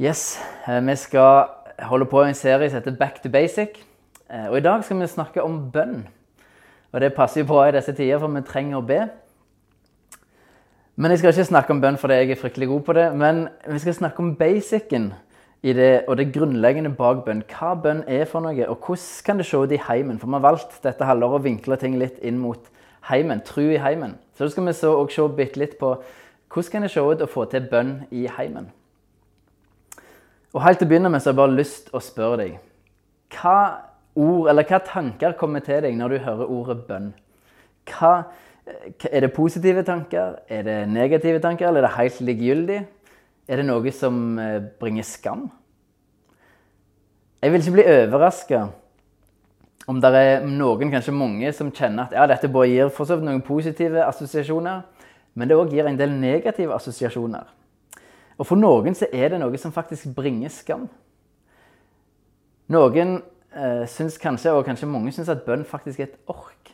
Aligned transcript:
Yes, 0.00 0.40
eh, 0.66 0.86
Vi 0.86 0.96
skal 0.96 1.44
holde 1.78 2.04
på 2.04 2.22
i 2.22 2.28
en 2.28 2.34
serie 2.34 2.70
som 2.70 2.80
heter 2.80 2.96
Back 2.98 3.22
to 3.22 3.28
basic. 3.28 3.68
Eh, 4.30 4.50
Og 4.50 4.56
I 4.56 4.60
dag 4.60 4.84
skal 4.84 5.00
vi 5.00 5.06
snakke 5.06 5.42
om 5.42 5.70
bønn. 5.72 6.08
Og 6.92 7.00
Det 7.00 7.14
passer 7.14 7.40
jo 7.40 7.46
bra 7.46 7.68
i 7.68 7.72
disse 7.72 7.92
tider, 7.92 8.18
for 8.18 8.26
vi 8.26 8.40
trenger 8.40 8.78
å 8.78 8.86
be. 8.86 9.08
Men 10.96 11.10
jeg 11.10 11.18
skal 11.18 11.32
ikke 11.32 11.44
snakke 11.44 11.70
om 11.70 11.80
bønn 11.80 11.96
fordi 11.96 12.14
jeg 12.14 12.30
er 12.30 12.34
fryktelig 12.42 12.68
god 12.68 12.80
på 12.80 12.92
det. 12.92 13.16
Men 13.16 13.48
vi 13.68 13.78
skal 13.78 13.94
snakke 13.94 14.18
om 14.18 14.36
basicen 14.36 15.14
det, 15.62 16.04
og 16.08 16.16
det 16.16 16.32
grunnleggende 16.32 16.96
bak 16.96 17.24
bønn. 17.24 17.44
Hva 17.48 17.74
bønn 17.74 18.04
er 18.08 18.24
for 18.24 18.40
noe, 18.40 18.68
og 18.68 18.78
hvordan 18.78 19.24
kan 19.24 19.36
det 19.36 19.46
se 19.46 19.56
ut 19.56 19.72
i 19.72 19.76
heimen? 19.88 20.18
For 20.18 20.26
vi 20.26 20.32
har 20.32 20.40
valgt 20.40 20.82
dette 20.82 21.04
halvåret 21.04 21.40
å 21.40 21.44
vinkle 21.44 21.76
ting 21.76 21.98
litt 21.98 22.18
inn 22.18 22.38
mot 22.38 22.60
heimen, 23.10 23.40
tru 23.40 23.70
i 23.70 23.78
heimen. 23.78 24.18
Så 24.34 24.44
da 24.44 24.50
skal 24.50 24.66
vi 24.66 24.72
så 24.72 24.98
og 24.98 25.10
se 25.10 25.22
litt 25.54 25.78
på 25.78 26.02
hvordan 26.50 26.70
kan 26.72 26.82
det 26.82 26.90
se 26.90 27.00
ut 27.00 27.22
å 27.22 27.26
få 27.26 27.44
til 27.44 27.68
bønn 27.70 28.06
i 28.10 28.26
heimen. 28.26 28.72
Og 30.54 30.62
helt 30.62 30.78
til 30.78 30.86
å 30.86 30.92
begynne 30.92 31.10
med 31.10 31.22
så 31.22 31.30
har 31.30 31.34
jeg 31.34 31.42
bare 31.42 31.58
lyst 31.58 31.90
å 31.90 32.00
spørre 32.02 32.38
deg 32.44 32.58
Hva 33.34 33.58
ord, 34.14 34.48
eller 34.52 34.66
hva 34.68 34.78
tanker 34.86 35.34
kommer 35.38 35.64
til 35.66 35.82
deg 35.82 35.96
når 35.98 36.14
du 36.14 36.18
hører 36.28 36.52
ordet 36.54 36.76
bønn? 36.86 37.08
Hva, 37.90 38.12
er 39.10 39.26
det 39.26 39.32
positive 39.34 39.82
tanker? 39.84 40.38
Er 40.48 40.62
det 40.64 40.76
negative 40.88 41.42
tanker? 41.42 41.68
Eller 41.68 41.82
er 41.82 41.88
det 41.88 41.96
helt 41.98 42.20
likegyldig? 42.30 42.78
Er 43.48 43.60
det 43.60 43.66
noe 43.66 43.92
som 43.92 44.38
eh, 44.40 44.62
bringer 44.80 45.04
skam? 45.04 45.48
Jeg 47.42 47.52
vil 47.52 47.60
ikke 47.60 47.76
bli 47.76 47.90
overraska 47.98 48.62
om 49.90 49.98
det 50.00 50.10
er 50.16 50.46
noen, 50.48 50.88
kanskje 50.88 51.12
mange, 51.12 51.50
som 51.52 51.68
kjenner 51.74 52.06
at 52.06 52.14
ja, 52.16 52.24
dette 52.30 52.48
bare 52.48 52.70
gir 52.70 53.20
noen 53.20 53.42
positive 53.44 54.00
assosiasjoner, 54.06 54.80
men 55.34 55.50
det 55.50 55.58
òg 55.58 55.74
gir 55.74 55.84
en 55.84 55.98
del 55.98 56.14
negative 56.16 56.72
assosiasjoner. 56.72 57.44
Og 58.38 58.48
for 58.48 58.58
noen 58.58 58.96
så 58.98 59.08
er 59.14 59.30
det 59.32 59.40
noe 59.42 59.58
som 59.60 59.74
faktisk 59.74 60.10
bringer 60.16 60.52
skam. 60.52 60.88
Noen 62.72 63.18
eh, 63.54 63.84
syns 63.90 64.16
kanskje, 64.20 64.54
og 64.54 64.64
kanskje 64.66 64.90
mange 64.90 65.12
syns, 65.14 65.30
at 65.30 65.44
bønn 65.46 65.66
faktisk 65.68 66.00
er 66.00 66.08
et 66.08 66.32
ork. 66.32 66.72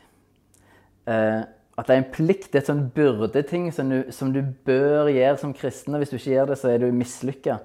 Eh, 1.09 1.41
at 1.77 1.87
det 1.87 1.95
er 1.95 2.01
en 2.01 2.11
plikt, 2.13 2.49
det 2.51 2.59
er 2.59 2.63
et 2.65 2.71
sånn 2.71 2.87
byrdeting 2.95 3.69
som 3.73 3.91
som 4.13 4.31
du 4.33 4.41
bør 4.65 5.09
gjøre 5.11 5.37
som 5.39 5.53
kristen. 5.53 5.95
og 5.95 6.01
Hvis 6.01 6.11
du 6.11 6.17
ikke 6.17 6.33
gjør 6.33 6.51
det, 6.51 6.57
så 6.59 6.71
er 6.71 6.81
du 6.81 6.91
mislykka. 6.91 7.59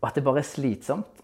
Og 0.00 0.08
at 0.08 0.18
det 0.18 0.24
bare 0.24 0.42
er 0.42 0.50
slitsomt. 0.50 1.14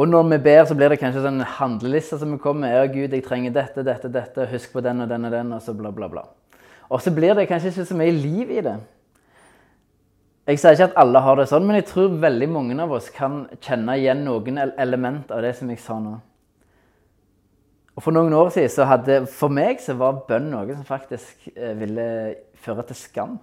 Og 0.00 0.08
når 0.08 0.28
vi 0.30 0.38
ber, 0.38 0.64
så 0.64 0.74
blir 0.74 0.88
det 0.88 1.00
kanskje 1.00 1.22
sånn 1.24 1.42
handleliste 1.58 2.16
som 2.20 2.30
vi 2.32 2.38
kommer 2.40 2.64
med. 2.64 2.76
Ja, 2.76 2.86
Gud, 2.88 3.12
jeg 3.12 3.24
trenger 3.26 3.52
dette, 3.52 3.82
dette, 3.84 4.08
dette. 4.08 4.46
Husk 4.48 4.72
på 4.72 4.82
den 4.84 5.02
og 5.04 5.10
den 5.10 5.26
og 5.28 5.34
den, 5.34 5.52
og 5.52 5.60
så 5.62 5.74
bla, 5.76 5.90
bla, 5.92 6.08
bla. 6.08 6.22
Og 6.88 7.02
så 7.02 7.12
blir 7.14 7.34
det 7.36 7.48
kanskje 7.50 7.74
ikke 7.74 7.88
så 7.90 7.98
mye 7.98 8.14
liv 8.14 8.50
i 8.54 8.62
det. 8.64 8.78
Jeg 10.50 10.58
sier 10.58 10.74
ikke 10.74 10.88
at 10.88 10.96
alle 10.98 11.20
har 11.22 11.36
det 11.38 11.44
sånn, 11.46 11.62
men 11.62 11.76
jeg 11.78 11.86
tror 11.86 12.16
veldig 12.18 12.46
mange 12.50 12.74
av 12.82 12.90
oss 12.96 13.06
kan 13.14 13.44
kjenne 13.62 13.94
igjen 14.00 14.24
noen 14.26 14.56
element 14.58 15.30
av 15.30 15.44
det 15.44 15.52
som 15.60 15.70
jeg 15.70 15.78
sa 15.78 16.00
nå. 16.02 16.16
Og 17.94 18.02
For 18.02 18.16
noen 18.16 18.34
år 18.34 18.50
siden 18.54 18.72
så 18.72 18.86
hadde 18.88 19.20
for 19.30 19.52
meg 19.52 19.78
så 19.84 19.94
var 20.00 20.24
bønn 20.26 20.48
noe 20.50 20.72
som 20.72 20.86
faktisk 20.88 21.52
eh, 21.52 21.76
ville 21.78 22.06
føre 22.64 22.82
til 22.88 22.98
skam. 22.98 23.38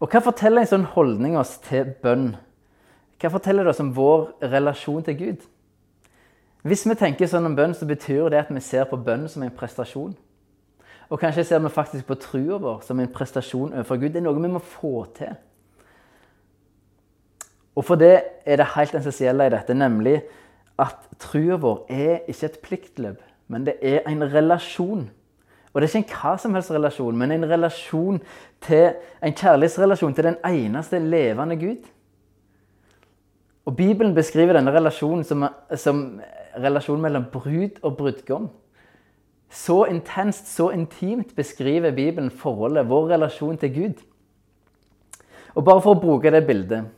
Og 0.00 0.10
hva 0.10 0.20
forteller 0.24 0.66
en 0.66 0.72
sånn 0.74 0.88
holdning 0.96 1.38
oss 1.40 1.54
til 1.64 1.94
bønn? 2.02 2.34
Hva 3.20 3.32
forteller 3.32 3.64
det 3.64 3.72
oss 3.72 3.80
om 3.80 3.94
vår 3.96 4.30
relasjon 4.52 5.04
til 5.06 5.16
Gud? 5.16 5.44
Hvis 6.66 6.84
vi 6.84 6.96
tenker 6.98 7.30
sånn 7.30 7.48
om 7.48 7.56
bønn, 7.56 7.72
så 7.76 7.88
betyr 7.88 8.28
det 8.32 8.42
at 8.42 8.52
vi 8.52 8.60
ser 8.64 8.84
på 8.90 9.00
bønn 9.00 9.28
som 9.32 9.46
en 9.46 9.54
prestasjon. 9.54 10.12
Og 11.08 11.20
kanskje 11.20 11.46
ser 11.48 11.62
vi 11.64 11.72
faktisk 11.72 12.10
på 12.10 12.18
trua 12.20 12.60
vår 12.60 12.82
som 12.84 13.00
en 13.00 13.12
prestasjon 13.12 13.72
overfor 13.72 14.02
Gud. 14.02 14.12
Det 14.12 14.20
er 14.20 14.26
noe 14.28 14.36
vi 14.36 14.52
må 14.52 14.60
få 14.60 15.06
til. 15.16 15.38
Og 17.78 17.86
for 17.86 18.00
det 18.00 18.14
er 18.46 18.58
det 18.58 18.72
helt 18.74 18.94
essensielle 18.98 19.46
i 19.46 19.52
dette, 19.52 19.74
nemlig 19.74 20.18
at 20.80 20.96
trua 21.20 21.58
vår 21.60 21.86
er 21.92 22.28
ikke 22.30 22.48
et 22.48 22.58
pliktløp, 22.64 23.22
men 23.48 23.66
det 23.66 23.76
er 23.82 24.06
en 24.08 24.24
relasjon. 24.32 25.08
Og 25.70 25.80
det 25.80 25.86
er 25.86 25.98
ikke 26.00 26.08
en 26.08 26.20
hva 26.22 26.34
som 26.40 26.54
helst 26.56 26.72
relasjon, 26.74 27.16
men 27.16 27.32
en 27.34 27.46
relasjon 27.46 28.18
til, 28.64 28.94
en 29.22 29.36
kjærlighetsrelasjon 29.36 30.14
til 30.16 30.30
den 30.32 30.38
eneste 30.46 30.98
levende 30.98 31.58
Gud. 31.60 31.84
Og 33.68 33.76
Bibelen 33.76 34.14
beskriver 34.14 34.56
denne 34.56 34.72
relasjonen 34.74 35.22
som, 35.24 35.44
som 35.78 36.20
relasjonen 36.58 37.04
mellom 37.04 37.28
brud 37.30 37.78
og 37.82 37.96
brudgom. 37.96 38.48
Så 39.50 39.84
intenst, 39.90 40.48
så 40.50 40.70
intimt 40.74 41.36
beskriver 41.36 41.94
Bibelen 41.94 42.30
forholdet, 42.30 42.88
vår 42.88 43.12
relasjon 43.14 43.58
til 43.58 43.74
Gud. 43.74 44.02
Og 45.54 45.64
bare 45.64 45.82
for 45.82 45.94
å 45.94 46.02
bruke 46.02 46.30
det 46.30 46.46
bildet 46.46 46.88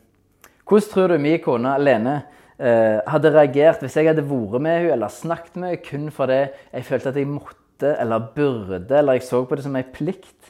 Hvordan 0.72 0.88
tror 0.88 1.08
du 1.08 1.18
min 1.20 1.40
kone 1.44 1.70
Lene 1.84 2.14
eh, 2.56 3.00
hadde 3.12 3.32
reagert 3.34 3.82
hvis 3.84 3.98
jeg 3.98 4.06
hadde 4.08 4.22
vært 4.24 4.62
med 4.64 4.78
henne 4.78 4.94
eller 4.94 5.12
snakket 5.12 5.58
med 5.60 5.74
henne 5.74 5.84
kun 5.84 6.06
fordi 6.16 6.38
jeg 6.46 6.86
følte 6.88 7.10
at 7.12 7.18
jeg 7.20 7.28
måtte 7.28 7.90
eller 8.00 8.30
burde, 8.32 8.96
eller 8.96 9.18
jeg 9.18 9.26
så 9.26 9.42
på 9.44 9.58
det 9.58 9.66
som 9.66 9.76
en 9.76 9.90
plikt? 9.92 10.48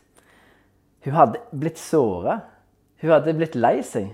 Hun 1.02 1.16
hadde 1.18 1.42
blitt 1.50 1.82
såra. 1.82 2.38
Hun 3.02 3.10
hadde 3.10 3.34
blitt 3.34 3.58
lei 3.58 3.80
seg. 3.82 4.12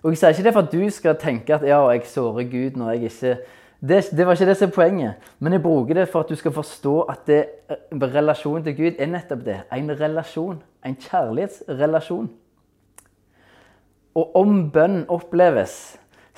Og 0.00 0.14
Jeg 0.14 0.22
sier 0.22 0.32
ikke 0.32 0.46
det 0.48 0.56
for 0.56 0.64
at 0.64 0.72
du 0.72 0.90
skal 0.96 1.20
tenke 1.20 1.58
at 1.58 1.68
ja, 1.68 1.82
jeg 1.92 2.08
sårer 2.08 2.48
Gud 2.48 2.80
når 2.80 2.94
jeg 2.94 3.12
ikke 3.12 3.36
det, 3.80 4.02
det, 4.16 4.24
var 4.26 4.32
ikke 4.32 4.48
det 4.48 4.56
som 4.56 4.70
er 4.70 4.74
poenget, 4.74 5.30
men 5.38 5.52
jeg 5.52 5.62
bruker 5.62 5.94
det 5.94 6.08
for 6.08 6.24
at 6.24 6.32
du 6.32 6.40
skal 6.40 6.56
forstå 6.56 7.00
at 7.12 7.28
det, 7.28 7.44
relasjonen 7.92 8.64
til 8.64 8.80
Gud 8.80 8.96
er 8.98 9.12
nettopp 9.12 9.44
det. 9.44 9.60
En 9.76 9.92
relasjon. 10.00 10.62
En 10.82 10.96
kjærlighetsrelasjon. 10.96 12.30
Og 14.18 14.36
om 14.38 14.62
bønn 14.74 15.04
oppleves 15.12 15.74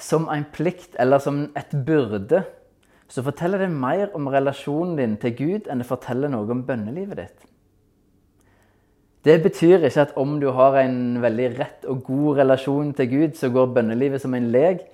som 0.00 0.26
en 0.32 0.46
plikt 0.52 0.96
eller 1.00 1.22
som 1.22 1.46
et 1.56 1.72
byrde, 1.86 2.42
så 3.10 3.24
forteller 3.26 3.64
det 3.64 3.70
mer 3.72 4.10
om 4.14 4.28
relasjonen 4.30 4.98
din 4.98 5.16
til 5.20 5.34
Gud 5.38 5.70
enn 5.70 5.82
det 5.82 5.88
forteller 5.88 6.30
noe 6.30 6.50
om 6.52 6.64
bønnelivet 6.66 7.18
ditt. 7.18 7.46
Det 9.24 9.36
betyr 9.44 9.84
ikke 9.84 10.06
at 10.06 10.16
om 10.16 10.38
du 10.40 10.48
har 10.56 10.78
en 10.80 11.20
veldig 11.20 11.48
rett 11.58 11.86
og 11.90 12.04
god 12.06 12.38
relasjon 12.40 12.94
til 12.96 13.10
Gud, 13.10 13.34
så 13.36 13.50
går 13.52 13.74
bønnelivet 13.76 14.22
som 14.22 14.34
en 14.34 14.48
lek. 14.52 14.86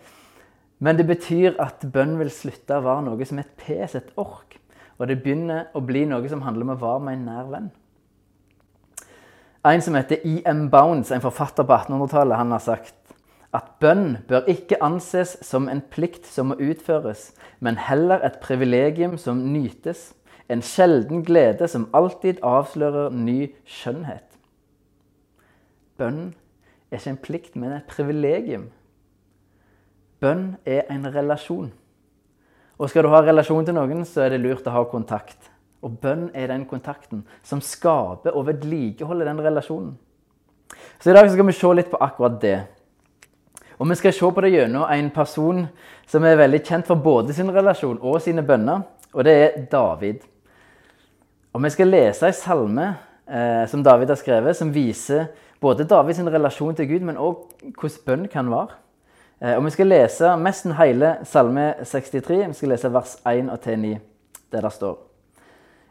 Men 0.83 0.99
det 0.99 1.07
betyr 1.07 1.55
at 1.63 1.85
bønn 1.93 2.17
vil 2.19 2.33
slutte 2.35 2.81
å 2.81 2.85
være 2.85 3.05
noe 3.07 3.29
som 3.29 3.39
et 3.39 3.53
pes, 3.61 3.95
et 3.95 4.11
ork. 4.19 4.59
Og 4.99 5.07
det 5.09 5.21
begynner 5.23 5.69
å 5.77 5.83
bli 5.85 6.05
noe 6.09 6.27
som 6.29 6.43
handler 6.43 6.67
om 6.67 6.75
å 6.75 6.81
være 6.81 7.05
med 7.07 7.19
en 7.19 7.29
nær 7.29 7.53
venn. 7.53 7.71
En 9.67 9.83
som 9.83 9.97
heter 9.99 10.23
E.M. 10.23 10.69
Bounds, 10.71 11.11
en 11.11 11.25
forfatter 11.25 11.67
på 11.67 11.75
1800-tallet, 11.75 12.39
han 12.39 12.55
har 12.55 12.63
sagt 12.63 12.95
at 13.57 13.71
bønn 13.81 14.19
bør 14.29 14.49
ikke 14.51 14.79
anses 14.85 15.37
som 15.45 15.69
en 15.73 15.81
plikt 15.81 16.27
som 16.29 16.51
må 16.51 16.59
utføres, 16.61 17.31
men 17.61 17.79
heller 17.81 18.23
et 18.27 18.39
privilegium 18.43 19.17
som 19.19 19.41
nytes. 19.53 20.11
En 20.53 20.63
sjelden 20.63 21.25
glede 21.27 21.69
som 21.69 21.89
alltid 21.97 22.43
avslører 22.45 23.15
ny 23.15 23.49
skjønnhet. 23.67 24.27
Bønn 25.97 26.35
er 26.91 27.01
ikke 27.01 27.15
en 27.15 27.23
plikt, 27.23 27.57
men 27.57 27.73
et 27.79 27.89
privilegium. 27.91 28.69
Bønn 30.21 30.57
er 30.67 30.87
en 30.93 31.09
relasjon. 31.15 31.73
Og 32.77 32.93
skal 32.93 33.07
du 33.07 33.11
ha 33.11 33.23
relasjon 33.25 33.67
til 33.67 33.77
noen, 33.77 34.05
så 34.05 34.27
er 34.27 34.35
det 34.35 34.43
lurt 34.45 34.69
å 34.69 34.75
ha 34.77 34.85
kontakt. 34.91 35.39
Og 35.85 35.99
bønn 36.03 36.31
er 36.35 36.49
den 36.51 36.65
kontakten 36.69 37.25
som 37.45 37.61
skaper 37.61 38.35
og 38.35 38.47
vedlikeholder 38.49 39.29
den 39.29 39.43
relasjonen. 39.45 39.97
Så 41.01 41.11
i 41.11 41.15
dag 41.15 41.29
skal 41.31 41.47
vi 41.47 41.55
se 41.55 41.73
litt 41.77 41.91
på 41.93 42.01
akkurat 42.01 42.41
det. 42.43 42.59
Og 43.79 43.89
vi 43.91 43.97
skal 43.99 44.15
se 44.17 44.31
på 44.33 44.45
det 44.45 44.55
gjennom 44.55 44.87
en 44.89 45.11
person 45.13 45.67
som 46.09 46.25
er 46.25 46.39
veldig 46.41 46.63
kjent 46.65 46.89
for 46.89 47.03
både 47.03 47.35
sin 47.37 47.53
relasjon 47.53 48.01
og 48.01 48.23
sine 48.25 48.45
bønner. 48.47 48.87
Og 49.13 49.25
det 49.25 49.35
er 49.37 49.67
David. 49.71 50.25
Og 51.53 51.63
Vi 51.63 51.71
skal 51.71 51.89
lese 51.89 52.27
en 52.27 52.37
salme 52.37 52.87
eh, 53.29 53.65
som 53.69 53.85
David 53.85 54.09
har 54.09 54.19
skrevet, 54.21 54.57
som 54.57 54.75
viser 54.75 55.31
både 55.61 55.85
Davids 55.89 56.21
relasjon 56.21 56.75
til 56.77 56.89
Gud, 56.89 57.01
men 57.01 57.17
òg 57.17 57.47
hvordan 57.81 58.05
bønn 58.07 58.29
kan 58.29 58.51
være. 58.51 58.77
Eh, 59.41 59.57
og 59.57 59.65
Vi 59.65 59.71
skal 59.71 59.93
lese 59.93 60.37
nesten 60.37 60.77
hele 60.77 61.17
salme 61.25 61.75
63. 61.85 62.49
Vi 62.49 62.61
skal 62.61 62.75
lese 62.75 62.93
vers 62.93 63.19
1 63.25 63.53
og 63.53 63.61
til 63.61 63.79
9, 63.79 63.99
der 64.53 64.61
det 64.61 64.73
står 64.73 65.16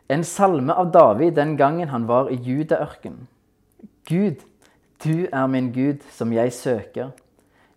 En 0.08 0.24
salme 0.24 0.74
av 0.74 0.92
David 0.92 1.34
den 1.34 1.56
gangen 1.58 1.90
han 1.90 2.06
var 2.06 2.30
i 2.30 2.36
Judaørkenen. 2.38 3.26
Gud, 4.06 4.44
du 5.02 5.26
er 5.34 5.48
min 5.50 5.72
Gud 5.74 6.04
som 6.14 6.34
jeg 6.34 6.54
søker. 6.54 7.10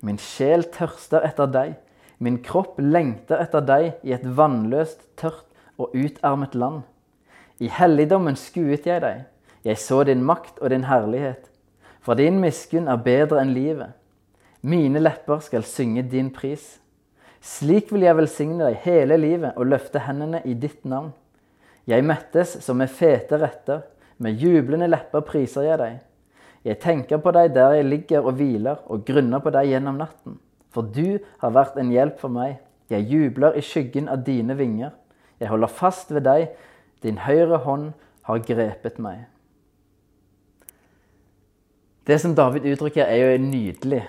Min 0.05 0.19
sjel 0.21 0.67
tørster 0.75 1.25
etter 1.25 1.49
deg. 1.49 1.79
Min 2.21 2.37
kropp 2.45 2.77
lengter 2.83 3.41
etter 3.41 3.65
deg 3.65 4.03
i 4.05 4.13
et 4.13 4.27
vannløst, 4.37 5.07
tørt 5.17 5.47
og 5.81 5.95
utarmet 5.97 6.55
land. 6.55 6.83
I 7.65 7.71
helligdommen 7.73 8.37
skuet 8.37 8.85
jeg 8.87 9.01
deg. 9.03 9.25
Jeg 9.65 9.81
så 9.81 10.03
din 10.05 10.21
makt 10.23 10.61
og 10.61 10.69
din 10.71 10.85
herlighet. 10.85 11.49
For 12.05 12.19
din 12.19 12.43
miskunn 12.43 12.91
er 12.93 13.01
bedre 13.03 13.41
enn 13.41 13.55
livet. 13.57 13.97
Mine 14.61 15.01
lepper 15.01 15.41
skal 15.41 15.65
synge 15.65 16.05
din 16.11 16.29
pris. 16.35 16.77
Slik 17.41 17.89
vil 17.95 18.05
jeg 18.05 18.19
velsigne 18.19 18.67
deg 18.67 18.83
hele 18.85 19.17
livet 19.17 19.57
og 19.57 19.71
løfte 19.73 20.03
hendene 20.05 20.43
i 20.45 20.53
ditt 20.53 20.85
navn. 20.85 21.15
Jeg 21.89 22.05
mettes 22.05 22.59
som 22.65 22.77
med 22.77 22.93
fete 22.93 23.39
retter, 23.41 23.81
med 24.21 24.37
jublende 24.37 24.91
lepper 24.91 25.23
priser 25.25 25.65
jeg 25.65 25.81
deg. 25.81 25.99
Jeg 26.67 26.81
tenker 26.83 27.21
på 27.23 27.33
deg 27.33 27.55
der 27.55 27.79
jeg 27.79 27.87
ligger 27.87 28.27
og 28.27 28.37
hviler, 28.37 28.83
og 28.93 29.07
grunner 29.09 29.41
på 29.41 29.53
deg 29.55 29.71
gjennom 29.71 30.01
natten. 30.01 30.37
For 30.75 30.85
du 30.85 31.17
har 31.41 31.55
vært 31.55 31.79
en 31.81 31.93
hjelp 31.95 32.19
for 32.21 32.35
meg. 32.35 32.59
Jeg 32.93 33.07
jubler 33.09 33.57
i 33.57 33.65
skyggen 33.65 34.09
av 34.13 34.25
dine 34.27 34.57
vinger. 34.59 34.93
Jeg 35.41 35.49
holder 35.49 35.73
fast 35.73 36.13
ved 36.13 36.27
deg. 36.27 36.51
Din 37.05 37.21
høyre 37.25 37.63
hånd 37.65 37.93
har 38.29 38.45
grepet 38.45 38.99
meg. 39.01 39.25
Det 42.09 42.19
som 42.21 42.35
David 42.35 42.67
uttrykker, 42.69 43.05
er 43.05 43.33
jo 43.33 43.41
nydelig 43.45 44.03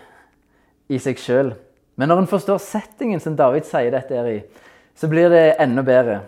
i 0.89 0.99
seg 0.99 1.19
sjøl. 1.19 1.53
Men 1.99 2.11
når 2.11 2.23
en 2.23 2.31
forstår 2.31 2.59
settingen 2.63 3.19
som 3.23 3.35
David 3.39 3.67
sier 3.67 3.91
dette 3.91 4.15
er 4.15 4.29
i, 4.31 4.37
så 4.95 5.07
blir 5.11 5.31
det 5.31 5.59
enda 5.59 5.83
bedre. 5.85 6.21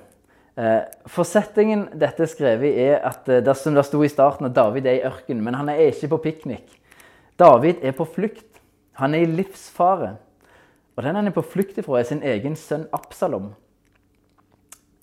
Eh, 0.59 0.81
for 1.07 1.27
settingen 1.27 1.85
dette 1.95 2.25
er 2.25 2.29
skrevet 2.29 2.67
i, 2.67 2.87
er 2.91 3.05
at 3.07 3.29
eh, 3.31 3.43
det 3.43 3.55
som 3.59 3.75
det 3.75 3.85
sto 3.87 4.01
i 4.03 4.11
starten, 4.11 4.49
at 4.49 4.55
David 4.57 4.89
er 4.89 4.99
i 4.99 5.05
ørkenen. 5.07 5.43
Men 5.45 5.59
han 5.59 5.71
er 5.71 5.87
ikke 5.87 6.11
på 6.15 6.21
piknik. 6.27 6.77
David 7.39 7.83
er 7.83 7.95
på 7.95 8.05
flukt. 8.05 8.59
Han 8.99 9.15
er 9.15 9.23
i 9.23 9.31
livsfare. 9.31 10.15
Og 10.97 11.03
den 11.05 11.15
han 11.15 11.29
er 11.29 11.35
på 11.35 11.45
flukt 11.45 11.79
ifra, 11.79 12.01
er 12.01 12.09
sin 12.09 12.23
egen 12.23 12.57
sønn 12.59 12.89
Absalom. 12.93 13.53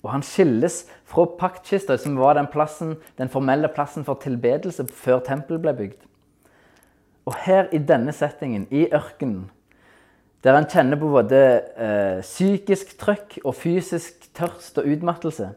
Og 0.05 0.13
han 0.13 0.23
skilles 0.23 0.85
fra 1.09 1.25
paktkista, 1.39 1.97
som 1.99 2.15
var 2.21 2.37
den, 2.37 2.47
plassen, 2.47 2.95
den 3.19 3.31
formelle 3.31 3.67
plassen 3.73 4.05
for 4.07 4.21
tilbedelse 4.21 4.85
før 4.87 5.19
tempelet 5.25 5.65
ble 5.65 5.73
bygd. 5.75 6.05
Og 7.27 7.35
her 7.43 7.67
i 7.75 7.81
denne 7.83 8.13
settingen, 8.15 8.67
i 8.71 8.87
ørkenen, 8.95 9.49
der 10.43 10.55
han 10.55 10.67
kjenner 10.71 10.99
på 10.99 11.09
både 11.11 11.39
eh, 11.75 12.21
psykisk 12.23 12.95
trøkk 12.99 13.39
og 13.43 13.55
fysisk 13.59 14.29
tørst 14.37 14.79
og 14.79 14.87
utmattelse, 14.87 15.49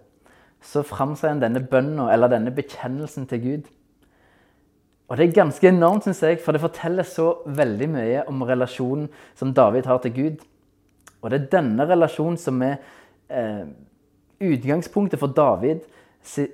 så 0.63 0.83
framsier 0.87 1.33
han 1.33 1.43
denne 1.43 1.63
bønna, 1.67 2.09
eller 2.13 2.31
denne 2.31 2.51
bekjennelsen 2.55 3.29
til 3.31 3.43
Gud. 3.43 3.71
Og 5.09 5.19
det 5.19 5.29
er 5.29 5.37
ganske 5.37 5.69
enormt, 5.69 6.07
syns 6.07 6.23
jeg, 6.25 6.41
for 6.41 6.55
det 6.55 6.63
forteller 6.63 7.07
så 7.07 7.29
veldig 7.47 7.89
mye 7.93 8.27
om 8.31 8.43
relasjonen 8.49 9.09
som 9.39 9.55
David 9.55 9.87
har 9.91 10.01
til 10.03 10.15
Gud. 10.17 10.45
Og 11.23 11.31
det 11.31 11.41
er 11.41 11.51
denne 11.59 11.87
relasjonen 11.87 12.39
som 12.41 12.63
er 12.65 12.79
eh, 13.31 13.67
utgangspunktet 14.43 15.21
for 15.21 15.35
David 15.37 15.85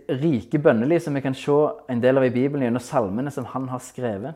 rike 0.09 0.59
bønneliv, 0.59 1.01
som 1.01 1.15
vi 1.15 1.21
kan 1.21 1.35
se 1.37 1.57
en 1.89 2.01
del 2.01 2.19
av 2.19 2.25
i 2.25 2.33
Bibelen 2.33 2.65
gjennom 2.65 2.83
salmene 2.83 3.31
som 3.31 3.45
han 3.53 3.69
har 3.69 3.83
skrevet. 3.85 4.35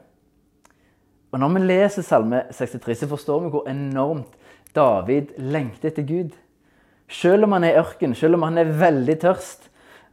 Og 1.32 1.40
Når 1.40 1.48
vi 1.48 1.60
leser 1.64 2.02
Salme 2.02 2.42
63, 2.52 2.98
så 2.98 3.08
forstår 3.08 3.40
vi 3.40 3.48
hvor 3.48 3.68
enormt 3.68 4.34
David 4.74 5.32
lengter 5.38 5.88
etter 5.88 6.04
Gud. 6.04 6.30
Selv 7.08 7.44
om 7.44 7.52
han 7.52 7.64
er 7.64 7.74
i 7.74 7.78
ørken, 7.80 8.14
selv 8.14 8.34
om 8.34 8.42
han 8.42 8.58
er 8.58 8.72
veldig 8.78 9.18
tørst 9.20 9.70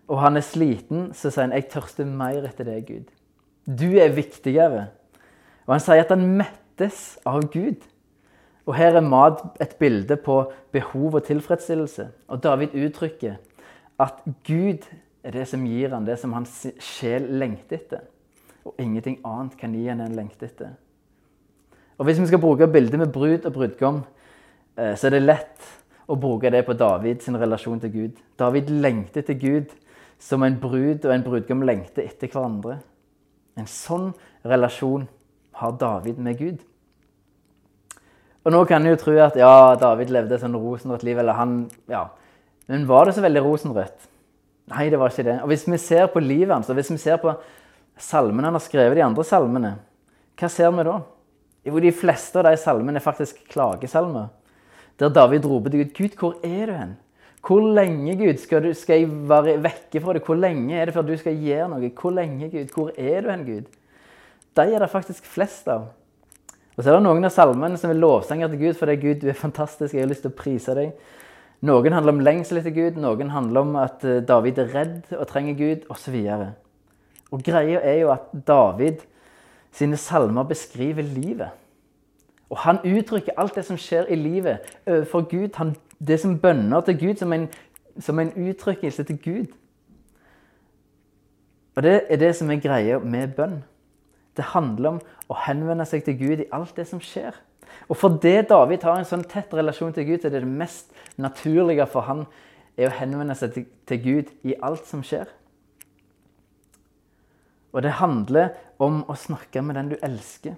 og 0.09 0.21
han 0.23 0.39
er 0.39 0.45
sliten, 0.45 1.11
så 1.13 1.29
sier 1.29 1.45
han 1.45 1.51
'Jeg 1.53 1.69
tørster 1.69 2.05
mer 2.05 2.43
etter 2.43 2.63
deg, 2.63 2.89
Gud'. 2.89 3.11
Du 3.67 3.99
er 3.99 4.09
viktigere. 4.09 4.87
Og 5.67 5.73
han 5.73 5.79
sier 5.79 6.01
at 6.01 6.09
han 6.09 6.37
mettes 6.37 7.19
av 7.25 7.41
Gud. 7.51 7.85
Og 8.65 8.75
her 8.75 8.95
er 8.95 9.01
mat 9.01 9.41
et 9.61 9.75
bilde 9.79 10.15
på 10.15 10.51
behov 10.71 11.15
og 11.15 11.23
tilfredsstillelse. 11.23 12.07
Og 12.27 12.43
David 12.43 12.73
uttrykker 12.73 13.35
at 13.99 14.13
Gud 14.47 14.85
er 15.23 15.31
det 15.31 15.47
som 15.47 15.65
gir 15.65 15.89
han 15.89 16.05
det 16.05 16.19
som 16.19 16.33
hans 16.33 16.67
sjel 16.79 17.21
lengter 17.21 17.77
etter. 17.77 17.99
Og 18.65 18.73
ingenting 18.79 19.19
annet 19.25 19.57
kan 19.57 19.73
gi 19.73 19.87
han 19.87 20.01
en 20.01 20.15
lengte 20.15 20.45
etter. 20.45 20.69
Og 21.99 22.05
Hvis 22.05 22.19
vi 22.19 22.27
skal 22.27 22.39
bruke 22.39 22.67
bildet 22.67 22.99
med 22.99 23.11
brud 23.11 23.45
og 23.45 23.53
brudgom, 23.53 24.03
eh, 24.77 24.95
så 24.95 25.07
er 25.07 25.17
det 25.17 25.25
lett 25.25 25.67
å 26.07 26.15
bruke 26.15 26.49
det 26.49 26.63
på 26.65 26.73
Davids 26.73 27.27
relasjon 27.27 27.79
til 27.79 27.91
Gud. 27.91 28.21
David 28.39 28.71
lengter 28.71 29.21
til 29.21 29.39
Gud 29.39 29.75
som 30.19 30.43
en 30.43 30.55
brud 30.59 31.05
og 31.05 31.13
en 31.13 31.23
brudgom 31.23 31.61
lengter 31.67 32.07
etter 32.07 32.31
hverandre. 32.31 32.79
En 33.59 33.67
sånn 33.67 34.13
relasjon 34.47 35.07
har 35.59 35.75
David 35.79 36.17
med 36.23 36.39
Gud. 36.39 36.63
Og 38.45 38.55
nå 38.55 38.63
kan 38.65 38.81
en 38.81 38.93
jo 38.93 38.99
tro 38.99 39.17
at 39.19 39.35
ja, 39.35 39.75
David 39.75 40.09
levde 40.15 40.37
et 40.37 40.41
sånn 40.41 40.55
rosenrødt 40.55 41.03
liv, 41.03 41.19
eller 41.19 41.35
han 41.35 41.69
Ja. 41.89 42.07
Men 42.69 42.85
var 42.87 43.05
det 43.05 43.15
så 43.15 43.21
veldig 43.21 43.41
rosenrødt? 43.43 44.07
Nei, 44.69 44.89
det 44.89 44.99
var 45.01 45.09
ikke 45.09 45.25
det. 45.25 45.39
Og 45.41 45.47
hvis 45.49 45.65
vi 45.67 45.77
ser 45.77 46.05
på 46.07 46.21
livet 46.21 46.53
hans, 46.53 46.69
og 46.69 46.77
hvis 46.77 46.91
vi 46.91 46.97
ser 47.01 47.17
på 47.17 47.33
salmene 47.97 48.45
han 48.45 48.53
har 48.53 48.61
skrevet, 48.61 48.95
de 48.95 49.03
andre 49.03 49.23
salmene, 49.25 49.71
hva 50.37 50.49
ser 50.53 50.69
vi 50.71 50.85
da? 50.85 50.99
Jo, 51.67 51.79
de 51.79 51.91
fleste 51.91 52.39
av 52.39 52.47
de 52.47 52.59
salmene 52.59 52.99
er 52.99 53.03
faktisk 53.03 53.41
klagesalmer. 53.51 54.29
Der 54.99 55.11
David 55.15 55.45
roper 55.47 55.71
til 55.71 55.85
Gud 55.85 55.93
Gud, 55.97 56.17
hvor 56.19 56.35
er 56.43 56.65
du 56.65 56.73
hen? 56.75 56.97
Hvor 57.45 57.63
lenge, 57.63 58.15
Gud, 58.19 58.37
skal, 58.37 58.63
du, 58.63 58.73
skal 58.75 58.99
jeg 58.99 59.11
være 59.29 59.59
vekke 59.63 60.01
fra 60.03 60.15
deg? 60.15 60.25
Hvor 60.27 60.35
lenge 60.35 60.75
er 60.75 60.89
det 60.89 60.95
før 60.95 61.05
du 61.07 61.13
skal 61.17 61.37
gjøre 61.39 61.69
noe? 61.71 61.91
Hvor 61.95 62.11
lenge, 62.11 62.49
Gud? 62.51 62.73
Hvor 62.75 62.91
er 62.97 63.21
du 63.23 63.29
hen, 63.31 63.45
Gud? 63.47 63.69
De 64.59 64.65
er 64.65 64.83
det 64.83 64.89
faktisk 64.91 65.27
flest 65.29 65.69
av. 65.71 65.87
Og 66.75 66.83
så 66.83 66.91
er 66.91 66.97
det 66.97 67.05
noen 67.05 67.27
av 67.27 67.31
salmene 67.35 67.79
som 67.79 67.91
er 67.91 67.99
lovsanger 67.99 68.51
til 68.51 68.61
Gud 68.61 68.77
fordi 68.79 68.95
Gud, 68.99 69.21
du 69.23 69.31
er 69.31 69.35
fantastisk, 69.35 69.93
jeg 69.95 70.03
har 70.03 70.11
lyst 70.11 70.23
til 70.23 70.31
å 70.31 70.39
prise 70.39 70.75
deg. 70.77 70.93
Noen 71.67 71.95
handler 71.95 72.15
om 72.15 72.21
lengsel 72.23 72.61
etter 72.61 72.71
Gud, 72.71 72.99
noen 73.03 73.33
handler 73.33 73.65
om 73.65 73.73
at 73.81 74.03
eh, 74.07 74.21
David 74.23 74.61
er 74.63 74.69
redd 74.71 75.09
og 75.17 75.25
trenger 75.27 75.57
Gud, 75.59 75.89
osv. 75.91 76.15
Og, 76.15 76.45
og 77.35 77.43
greia 77.43 77.81
er 77.83 77.97
jo 77.99 78.13
at 78.15 78.29
David 78.47 79.03
sine 79.71 79.97
salmer 79.97 80.43
beskriver 80.43 81.01
livet. 81.01 81.49
Og 82.49 82.57
han 82.57 82.79
uttrykker 82.83 83.37
alt 83.37 83.55
det 83.55 83.65
som 83.65 83.77
skjer 83.77 84.09
i 84.09 84.17
livet 84.17 84.65
overfor 84.87 85.21
Gud. 85.29 85.49
Han, 85.55 85.75
det 85.99 86.19
som 86.19 86.39
bønner 86.39 86.81
til 86.81 86.99
Gud, 86.99 87.15
som 87.15 87.33
en, 87.33 87.47
som 87.99 88.19
en 88.19 88.33
uttrykkelse 88.49 89.03
til 89.03 89.19
Gud. 89.23 89.45
Og 91.75 91.83
det 91.83 92.01
er 92.09 92.17
det 92.17 92.35
som 92.35 92.49
er 92.51 92.61
greia 92.63 92.97
med 92.99 93.35
bønn. 93.37 93.61
Det 94.37 94.51
handler 94.55 94.89
om 94.89 94.99
å 95.29 95.37
henvende 95.45 95.85
seg 95.85 96.03
til 96.07 96.17
Gud 96.17 96.41
i 96.43 96.49
alt 96.55 96.75
det 96.77 96.87
som 96.89 97.01
skjer. 97.03 97.35
Og 97.89 97.97
fordi 97.97 98.41
David 98.49 98.83
har 98.83 98.97
en 98.99 99.07
sånn 99.07 99.25
tett 99.29 99.53
relasjon 99.53 99.93
til 99.93 100.07
Gud, 100.07 100.21
så 100.21 100.29
er 100.29 100.37
det 100.37 100.43
det 100.43 100.57
mest 100.59 100.91
naturlige 101.21 101.85
for 101.89 102.07
han 102.07 102.25
er 102.77 102.89
å 102.89 102.97
henvende 102.97 103.35
seg 103.37 103.61
til 103.89 104.01
Gud 104.03 104.31
i 104.47 104.55
alt 104.63 104.87
som 104.89 105.03
skjer. 105.05 105.29
Og 107.73 107.83
det 107.85 107.97
handler 107.99 108.55
om 108.81 109.03
å 109.09 109.17
snakke 109.17 109.61
med 109.61 109.77
den 109.77 109.91
du 109.93 109.97
elsker. 110.05 110.57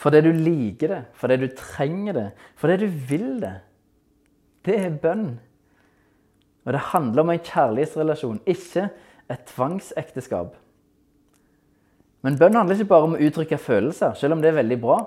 Fordi 0.00 0.22
du 0.24 0.30
liker 0.32 0.94
det, 0.94 1.02
fordi 1.18 1.36
du 1.42 1.48
trenger 1.58 2.16
det, 2.16 2.26
fordi 2.56 2.76
du 2.84 2.86
vil 3.10 3.30
det. 3.42 3.56
Det 4.64 4.76
er 4.78 4.98
bønn. 5.02 5.28
Og 6.64 6.72
det 6.72 6.88
handler 6.92 7.24
om 7.24 7.32
en 7.32 7.44
kjærlighetsrelasjon, 7.44 8.42
ikke 8.46 8.88
et 9.30 9.46
tvangsekteskap. 9.48 10.54
Men 12.24 12.36
bønn 12.40 12.56
handler 12.56 12.76
ikke 12.76 12.92
bare 12.92 13.08
om 13.08 13.16
å 13.16 13.22
uttrykke 13.26 13.58
følelser, 13.60 14.14
selv 14.16 14.36
om 14.36 14.42
det 14.42 14.52
er 14.52 14.60
veldig 14.60 14.80
bra. 14.80 14.98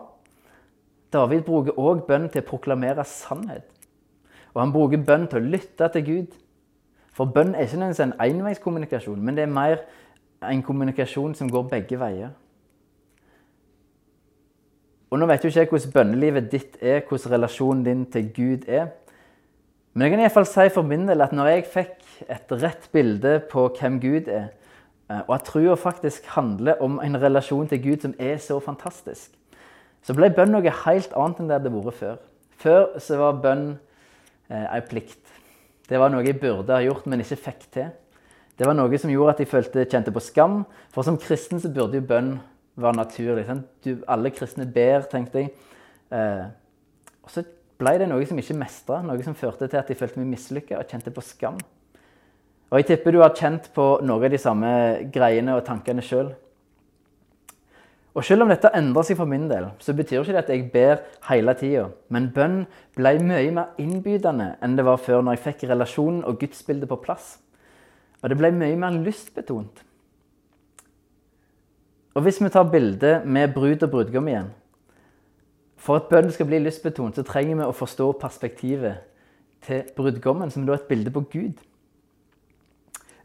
David 1.13 1.43
bruker 1.45 1.77
òg 1.77 2.05
bønn 2.07 2.29
til 2.33 2.41
å 2.41 2.47
proklamere 2.47 3.05
sannhet. 3.05 3.67
Og 4.53 4.61
han 4.61 4.73
bruker 4.73 5.01
bønn 5.05 5.27
til 5.29 5.41
å 5.41 5.51
lytte 5.55 5.89
til 5.93 6.05
Gud. 6.07 6.39
For 7.13 7.29
bønn 7.29 7.53
er 7.53 7.67
ikke 7.67 7.81
nødvendigvis 7.81 8.05
en 8.07 8.15
enveiskommunikasjon, 8.25 9.21
men 9.21 9.37
det 9.37 9.45
er 9.45 9.53
mer 9.53 9.83
en 10.49 10.63
kommunikasjon 10.63 11.35
som 11.35 11.51
går 11.51 11.69
begge 11.71 11.99
veier. 11.99 12.33
Og 15.13 15.19
Nå 15.19 15.27
vet 15.29 15.43
jo 15.43 15.51
ikke 15.51 15.59
jeg 15.59 15.69
hvordan 15.69 15.93
bønnelivet 15.93 16.51
ditt 16.51 16.77
er, 16.81 17.03
hvordan 17.05 17.35
relasjonen 17.35 17.83
din 17.85 18.05
til 18.09 18.31
Gud 18.33 18.67
er. 18.67 18.87
Men 19.93 20.07
jeg 20.07 20.15
kan 20.15 20.25
i 20.25 20.33
fall 20.33 20.49
si 20.49 20.69
for 20.73 20.81
min 20.89 21.05
del 21.07 21.21
at 21.21 21.35
når 21.37 21.51
jeg 21.51 21.69
fikk 21.69 21.97
et 22.33 22.53
rett 22.63 22.89
bilde 22.91 23.35
på 23.51 23.67
hvem 23.77 23.99
Gud 24.01 24.27
er, 24.27 24.47
Eh, 25.13 25.21
og 25.27 25.35
at 25.35 25.47
trua 25.47 25.75
faktisk 25.75 26.25
handler 26.35 26.81
om 26.81 26.99
en 27.03 27.21
relasjon 27.21 27.67
til 27.67 27.81
Gud 27.83 28.01
som 28.01 28.13
er 28.19 28.37
så 28.37 28.59
fantastisk. 28.59 29.33
Så 30.03 30.15
ble 30.15 30.31
bønn 30.35 30.51
noe 30.51 30.77
helt 30.83 31.15
annet 31.15 31.39
enn 31.39 31.49
det 31.49 31.59
hadde 31.59 31.73
vært 31.73 31.99
før. 31.99 32.21
Før 32.63 32.85
så 33.03 33.19
var 33.19 33.41
bønn 33.43 33.67
eh, 34.49 34.79
plikt. 34.89 35.19
Det 35.89 35.99
var 35.99 36.11
noe 36.11 36.23
jeg 36.23 36.39
burde 36.39 36.75
ha 36.75 36.83
gjort, 36.83 37.07
men 37.07 37.23
ikke 37.23 37.41
fikk 37.49 37.67
til. 37.75 37.91
Det 38.57 38.67
var 38.69 38.77
noe 38.77 38.97
som 39.01 39.09
gjorde 39.09 39.33
at 39.33 39.41
jeg 39.41 39.49
følte, 39.49 39.85
kjente 39.89 40.13
på 40.13 40.21
skam. 40.21 40.61
For 40.93 41.05
som 41.05 41.17
kristen 41.17 41.61
så 41.61 41.71
burde 41.73 41.97
jo 41.97 42.05
bønn 42.05 42.35
være 42.77 42.99
naturlig. 42.99 43.47
Du, 43.85 43.95
alle 44.07 44.33
kristne 44.33 44.67
ber, 44.69 45.07
tenkte 45.09 45.41
jeg. 45.45 45.53
Eh, 46.13 46.45
og 47.23 47.33
så 47.33 47.45
ble 47.81 47.95
det 47.99 48.09
noe 48.11 48.25
som 48.29 48.39
ikke 48.39 48.57
mestra, 48.57 49.01
noe 49.05 49.25
som 49.25 49.37
førte 49.37 49.67
til 49.67 49.79
at 49.79 49.89
jeg 49.89 49.97
følte 49.99 50.21
meg 50.21 50.35
mislykka 50.35 50.77
og 50.79 50.89
kjente 50.89 51.13
på 51.13 51.25
skam. 51.25 51.57
Og 52.69 52.79
jeg 52.79 52.89
tipper 52.89 53.13
du 53.13 53.21
har 53.21 53.35
kjent 53.37 53.69
på 53.73 53.83
noen 54.01 54.25
av 54.25 54.33
de 54.33 54.41
samme 54.41 54.69
greiene 55.13 55.57
og 55.57 55.65
tankene 55.65 56.05
sjøl. 56.05 56.31
Og 58.13 58.25
selv 58.25 58.45
om 58.45 58.51
dette 58.51 58.69
endrer 58.77 59.05
seg 59.07 59.17
for 59.17 59.29
min 59.29 59.47
del, 59.49 59.71
så 59.81 59.95
betyr 59.97 60.21
ikke 60.21 60.35
det 60.35 60.41
at 60.43 60.51
jeg 60.53 60.67
ber 60.73 60.99
hele 61.31 61.55
tida. 61.57 61.87
Men 62.13 62.29
bønn 62.33 62.59
ble 62.93 63.15
mye 63.25 63.53
mer 63.55 63.81
innbydende 63.81 64.51
enn 64.61 64.77
det 64.77 64.85
var 64.85 65.01
før, 65.01 65.23
når 65.25 65.37
jeg 65.37 65.45
fikk 65.47 65.65
relasjonen 65.71 66.21
og 66.29 66.37
gudsbildet 66.41 66.89
på 66.91 66.99
plass. 67.01 67.39
Og 68.23 68.31
det 68.31 68.37
ble 68.39 68.53
mye 68.55 68.77
mer 68.79 68.95
lystbetont. 68.95 69.83
Og 72.13 72.23
hvis 72.23 72.39
vi 72.39 72.51
tar 72.53 72.69
bildet 72.71 73.25
med 73.25 73.51
brud 73.55 73.83
og 73.83 73.89
brudgom 73.89 74.27
igjen 74.29 74.51
For 75.81 75.97
at 75.97 76.07
bønnen 76.11 76.31
skal 76.31 76.47
bli 76.47 76.61
lystbetont, 76.63 77.17
så 77.17 77.25
trenger 77.27 77.57
vi 77.59 77.65
å 77.67 77.75
forstå 77.75 78.13
perspektivet 78.21 79.01
til 79.65 79.81
brudgommen, 79.97 80.51
som 80.51 80.63
da 80.63 80.77
er 80.77 80.79
et 80.79 80.87
bilde 80.87 81.11
på 81.11 81.25
Gud. 81.33 81.57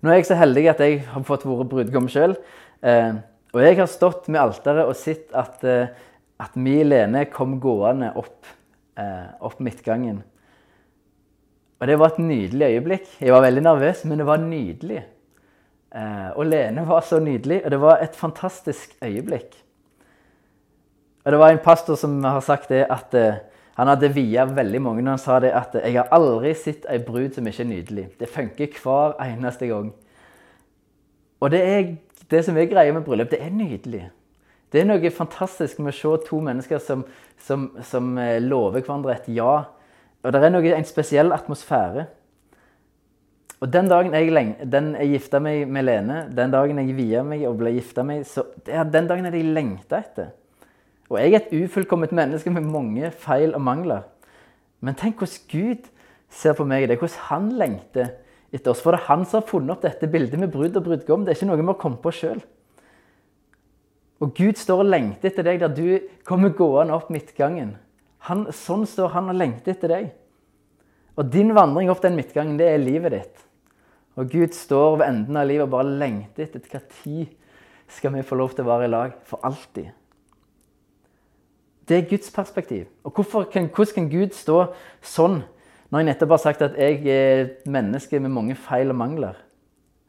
Nå 0.02 0.10
er 0.10 0.18
jeg 0.18 0.26
så 0.26 0.38
heldig 0.38 0.64
at 0.70 0.82
jeg 0.82 1.04
har 1.06 1.26
fått 1.26 1.46
være 1.46 1.68
brudgom 1.70 2.08
sjøl. 2.10 2.34
Eh, 2.82 3.20
Og 3.54 3.62
jeg 3.64 3.78
har 3.78 3.88
stått 3.88 4.26
med 4.28 4.42
alteret 4.42 4.84
og 4.84 4.96
sett 4.96 5.30
at, 5.32 5.62
eh, 5.64 5.88
at 6.38 6.56
mi 6.56 6.82
Lene 6.84 7.24
kom 7.32 7.56
gående 7.60 8.10
opp, 8.14 8.44
eh, 8.96 9.30
opp 9.40 9.60
midtgangen. 9.60 10.22
Og 11.78 11.86
det 11.86 11.98
var 11.98 12.12
et 12.12 12.18
nydelig 12.18 12.66
øyeblikk. 12.66 13.06
Jeg 13.20 13.32
var 13.32 13.44
veldig 13.44 13.62
nervøs, 13.62 14.04
men 14.04 14.18
det 14.18 14.26
var 14.26 14.42
nydelig. 14.42 15.04
Eh, 15.94 16.30
og 16.34 16.46
Lene 16.46 16.84
var 16.88 17.00
så 17.06 17.20
nydelig, 17.22 17.62
og 17.64 17.70
det 17.70 17.80
var 17.80 18.02
et 18.02 18.16
fantastisk 18.16 18.96
øyeblikk. 19.04 19.54
Og 21.24 21.32
det 21.32 21.38
var 21.38 21.52
en 21.52 21.62
pastor 21.64 21.94
som 21.94 22.24
har 22.24 22.40
sagt 22.40 22.68
det 22.68 22.86
at 22.90 23.14
eh, 23.14 23.40
han 23.78 23.86
hadde 23.86 24.10
via 24.10 24.44
veldig 24.44 24.82
mange 24.82 25.02
når 25.02 25.10
han 25.10 25.18
sa 25.22 25.38
det 25.40 25.50
at 25.54 25.74
'jeg 25.74 25.92
har 25.92 26.08
aldri 26.10 26.54
sett 26.54 26.86
ei 26.90 26.98
brud 26.98 27.34
som 27.34 27.46
ikke 27.46 27.62
er 27.62 27.66
nydelig'. 27.66 28.18
Det 28.20 28.28
funker 28.28 28.66
hver 28.82 29.14
eneste 29.22 29.66
gang. 29.66 29.92
Og 31.40 31.50
det, 31.50 31.62
er, 31.62 31.94
det 32.30 32.44
som 32.44 32.56
er 32.56 32.64
greia 32.64 32.92
med 32.92 33.04
bryllup, 33.04 33.30
det 33.30 33.42
er 33.42 33.50
nydelig. 33.50 34.10
Det 34.72 34.80
er 34.80 34.84
noe 34.84 35.10
fantastisk 35.10 35.78
med 35.78 35.94
å 35.94 35.96
se 35.96 36.26
to 36.28 36.40
mennesker 36.40 36.78
som, 36.78 37.04
som, 37.38 37.76
som 37.82 38.18
eh, 38.18 38.42
lover 38.42 38.80
hverandre 38.80 39.14
et 39.14 39.28
ja. 39.28 39.64
Og 40.28 40.34
det 40.34 40.42
er 40.44 40.52
noe, 40.52 40.72
en 40.76 40.84
spesiell 40.84 41.32
atmosfære. 41.32 42.02
Og 43.64 43.70
den 43.72 43.88
dagen 43.88 44.12
jeg, 44.12 44.56
den 44.70 44.90
jeg 44.94 45.14
gifta 45.14 45.40
meg 45.40 45.64
med 45.72 45.86
Lene, 45.88 46.18
den 46.36 46.52
dagen 46.52 46.78
jeg 46.82 46.96
via 46.98 47.22
meg 47.24 47.46
og 47.48 47.56
ble 47.62 47.72
gifta 47.78 48.04
meg, 48.06 48.26
så 48.28 48.44
det 48.66 48.76
er 48.76 48.90
den 48.92 49.08
dagen 49.08 49.24
jeg 49.24 49.46
lengta 49.56 50.02
etter. 50.04 50.28
Og 51.08 51.16
jeg 51.16 51.32
er 51.32 51.40
et 51.40 51.54
ufullkomment 51.64 52.12
menneske 52.12 52.52
med 52.52 52.68
mange 52.68 53.08
feil 53.24 53.56
og 53.56 53.64
mangler. 53.64 54.04
Men 54.84 54.98
tenk 55.00 55.16
hvordan 55.22 55.48
Gud 55.48 55.88
ser 56.28 56.54
på 56.58 56.68
meg. 56.68 56.84
Det 56.84 56.98
er 56.98 57.00
hvordan 57.00 57.26
han 57.30 57.48
lengter 57.64 58.12
etter 58.52 58.74
oss. 58.74 58.84
For 58.84 58.92
det 58.92 59.00
er 59.00 59.08
han 59.08 59.24
som 59.24 59.40
har 59.40 59.48
funnet 59.48 59.74
opp 59.74 59.88
dette 59.88 60.12
bildet 60.12 60.44
med 60.44 60.52
brud 60.52 60.76
og 60.76 60.84
brudgom. 60.84 61.24
Det 61.24 61.32
er 61.32 61.40
ikke 61.40 61.48
noe 61.48 61.62
vi 61.62 61.68
har 61.72 61.80
kommet 61.80 62.04
på 62.04 62.12
sjøl. 62.14 62.44
Og 64.20 64.36
Gud 64.36 64.60
står 64.60 64.84
og 64.84 64.92
lengter 64.92 65.32
etter 65.32 65.48
deg 65.48 65.64
der 65.64 65.72
du 65.72 66.10
kommer 66.28 66.52
gående 66.52 66.92
opp 66.94 67.08
midtgangen. 67.14 67.78
Han, 68.28 68.46
sånn 68.54 68.86
står 68.88 69.12
han 69.14 69.32
og 69.32 69.38
lengter 69.38 69.74
etter 69.74 69.92
deg. 69.92 70.08
Og 71.18 71.28
din 71.32 71.54
vandring 71.56 71.90
opp 71.90 72.02
den 72.04 72.16
midtgangen, 72.18 72.58
det 72.60 72.68
er 72.70 72.82
livet 72.82 73.14
ditt. 73.16 73.44
Og 74.18 74.30
Gud 74.30 74.54
står 74.54 74.98
ved 74.98 75.06
enden 75.08 75.38
av 75.38 75.46
livet 75.48 75.66
og 75.66 75.74
bare 75.76 75.98
lengter 76.00 76.46
etter 76.46 76.62
hva 76.62 76.82
tid 77.02 77.34
skal 77.88 78.12
vi 78.14 78.26
få 78.26 78.38
lov 78.38 78.54
til 78.54 78.66
å 78.66 78.70
være 78.72 78.88
i 78.88 78.92
lag 78.92 79.16
for 79.26 79.42
alltid. 79.46 79.90
Det 81.88 81.96
er 81.96 82.08
Guds 82.10 82.30
perspektiv. 82.34 82.88
Og 83.04 83.14
kan, 83.14 83.70
hvordan 83.72 83.94
kan 83.94 84.10
Gud 84.12 84.34
stå 84.36 84.58
sånn 85.00 85.40
når 85.88 86.02
jeg 86.02 86.08
nettopp 86.10 86.34
har 86.34 86.42
sagt 86.42 86.64
at 86.66 86.74
jeg 86.76 87.00
er 87.08 87.44
et 87.46 87.68
menneske 87.70 88.20
med 88.20 88.34
mange 88.34 88.58
feil 88.60 88.92
og 88.92 88.98
mangler? 89.00 89.38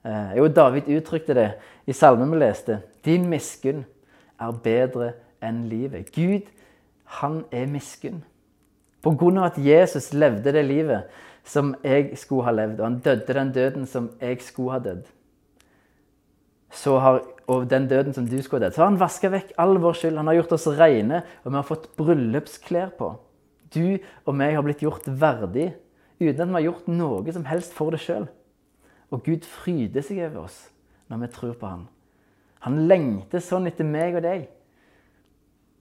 Eh, 0.04 0.36
jo, 0.40 0.50
David 0.52 0.90
uttrykte 0.98 1.38
det 1.38 1.50
i 1.88 1.96
salmen 1.96 2.34
vi 2.34 2.42
leste. 2.42 2.82
Din 3.06 3.30
miskunn 3.32 3.86
er 4.40 4.60
bedre 4.64 5.14
enn 5.44 5.68
livet. 5.72 6.12
Gud, 6.16 6.50
han 7.10 7.44
er 7.52 7.66
miskunn. 7.70 8.22
På 9.02 9.16
grunn 9.18 9.40
av 9.40 9.52
at 9.54 9.60
Jesus 9.64 10.12
levde 10.14 10.52
det 10.54 10.66
livet 10.68 11.10
som 11.48 11.72
jeg 11.84 12.18
skulle 12.20 12.46
ha 12.46 12.54
levd, 12.54 12.80
og 12.80 12.86
han 12.86 13.00
døde 13.04 13.36
den 13.38 13.54
døden 13.56 13.88
som 13.90 14.10
jeg 14.22 14.42
skulle 14.44 14.76
ha 14.76 14.82
dødd, 14.84 15.08
og 17.50 17.70
den 17.70 17.88
døden 17.90 18.14
som 18.14 18.28
du 18.30 18.38
skulle 18.42 18.60
ha 18.60 18.68
dødd. 18.68 18.76
Så 18.76 18.84
har 18.84 18.92
han 18.92 19.00
vaska 19.02 19.32
vekk 19.34 19.56
all 19.58 19.80
vår 19.82 19.96
skyld. 19.98 20.20
Han 20.22 20.28
har 20.30 20.38
gjort 20.38 20.52
oss 20.54 20.68
rene, 20.78 21.24
og 21.44 21.52
vi 21.52 21.58
har 21.58 21.66
fått 21.66 21.88
bryllupsklær 21.98 22.92
på. 23.00 23.14
Du 23.74 23.98
og 24.26 24.36
meg 24.38 24.54
har 24.54 24.66
blitt 24.66 24.84
gjort 24.86 25.08
verdig 25.08 25.72
uten 26.20 26.44
at 26.44 26.50
vi 26.52 26.58
har 26.60 26.68
gjort 26.68 26.92
noe 26.92 27.34
som 27.34 27.48
helst 27.50 27.74
for 27.74 27.96
det 27.96 28.02
sjøl. 28.04 28.28
Og 29.10 29.24
Gud 29.26 29.48
fryder 29.48 30.06
seg 30.06 30.22
over 30.28 30.46
oss 30.46 30.68
når 31.10 31.24
vi 31.24 31.34
tror 31.34 31.56
på 31.58 31.72
Han. 31.72 31.88
Han 32.68 32.82
lengter 32.92 33.42
sånn 33.42 33.70
etter 33.70 33.88
meg 33.88 34.20
og 34.20 34.26
deg. 34.26 34.46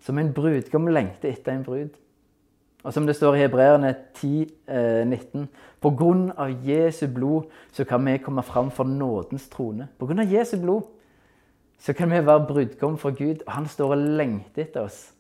Som 0.01 0.19
en 0.19 0.33
brudgom 0.33 0.87
lengter 0.93 1.33
etter 1.33 1.53
en 1.53 1.65
brud. 1.67 1.97
Og 2.87 2.95
som 2.95 3.07
det 3.07 3.17
står 3.19 3.35
i 3.35 3.43
Hebreerne 3.43 3.95
10, 4.15 4.47
eh, 4.69 5.05
19 5.05 5.49
På 5.81 5.91
grunn 5.91 6.31
av 6.37 6.67
Jesu 6.67 7.07
blod 7.07 7.51
så 7.73 7.85
kan 7.85 8.05
vi 8.07 8.19
komme 8.19 8.43
fram 8.43 8.71
for 8.71 8.85
nådens 8.85 9.49
trone. 9.49 9.89
På 9.99 10.07
grunn 10.07 10.21
av 10.21 10.33
Jesu 10.33 10.57
blod 10.61 10.83
så 11.79 11.93
kan 11.93 12.11
vi 12.11 12.27
være 12.27 12.47
brudgom 12.47 12.99
for 12.99 13.11
Gud. 13.11 13.43
Og 13.47 13.53
han 13.53 13.67
står 13.67 13.95
og 13.95 13.99
lengter 14.19 14.63
etter 14.63 14.81
oss. 14.81 15.13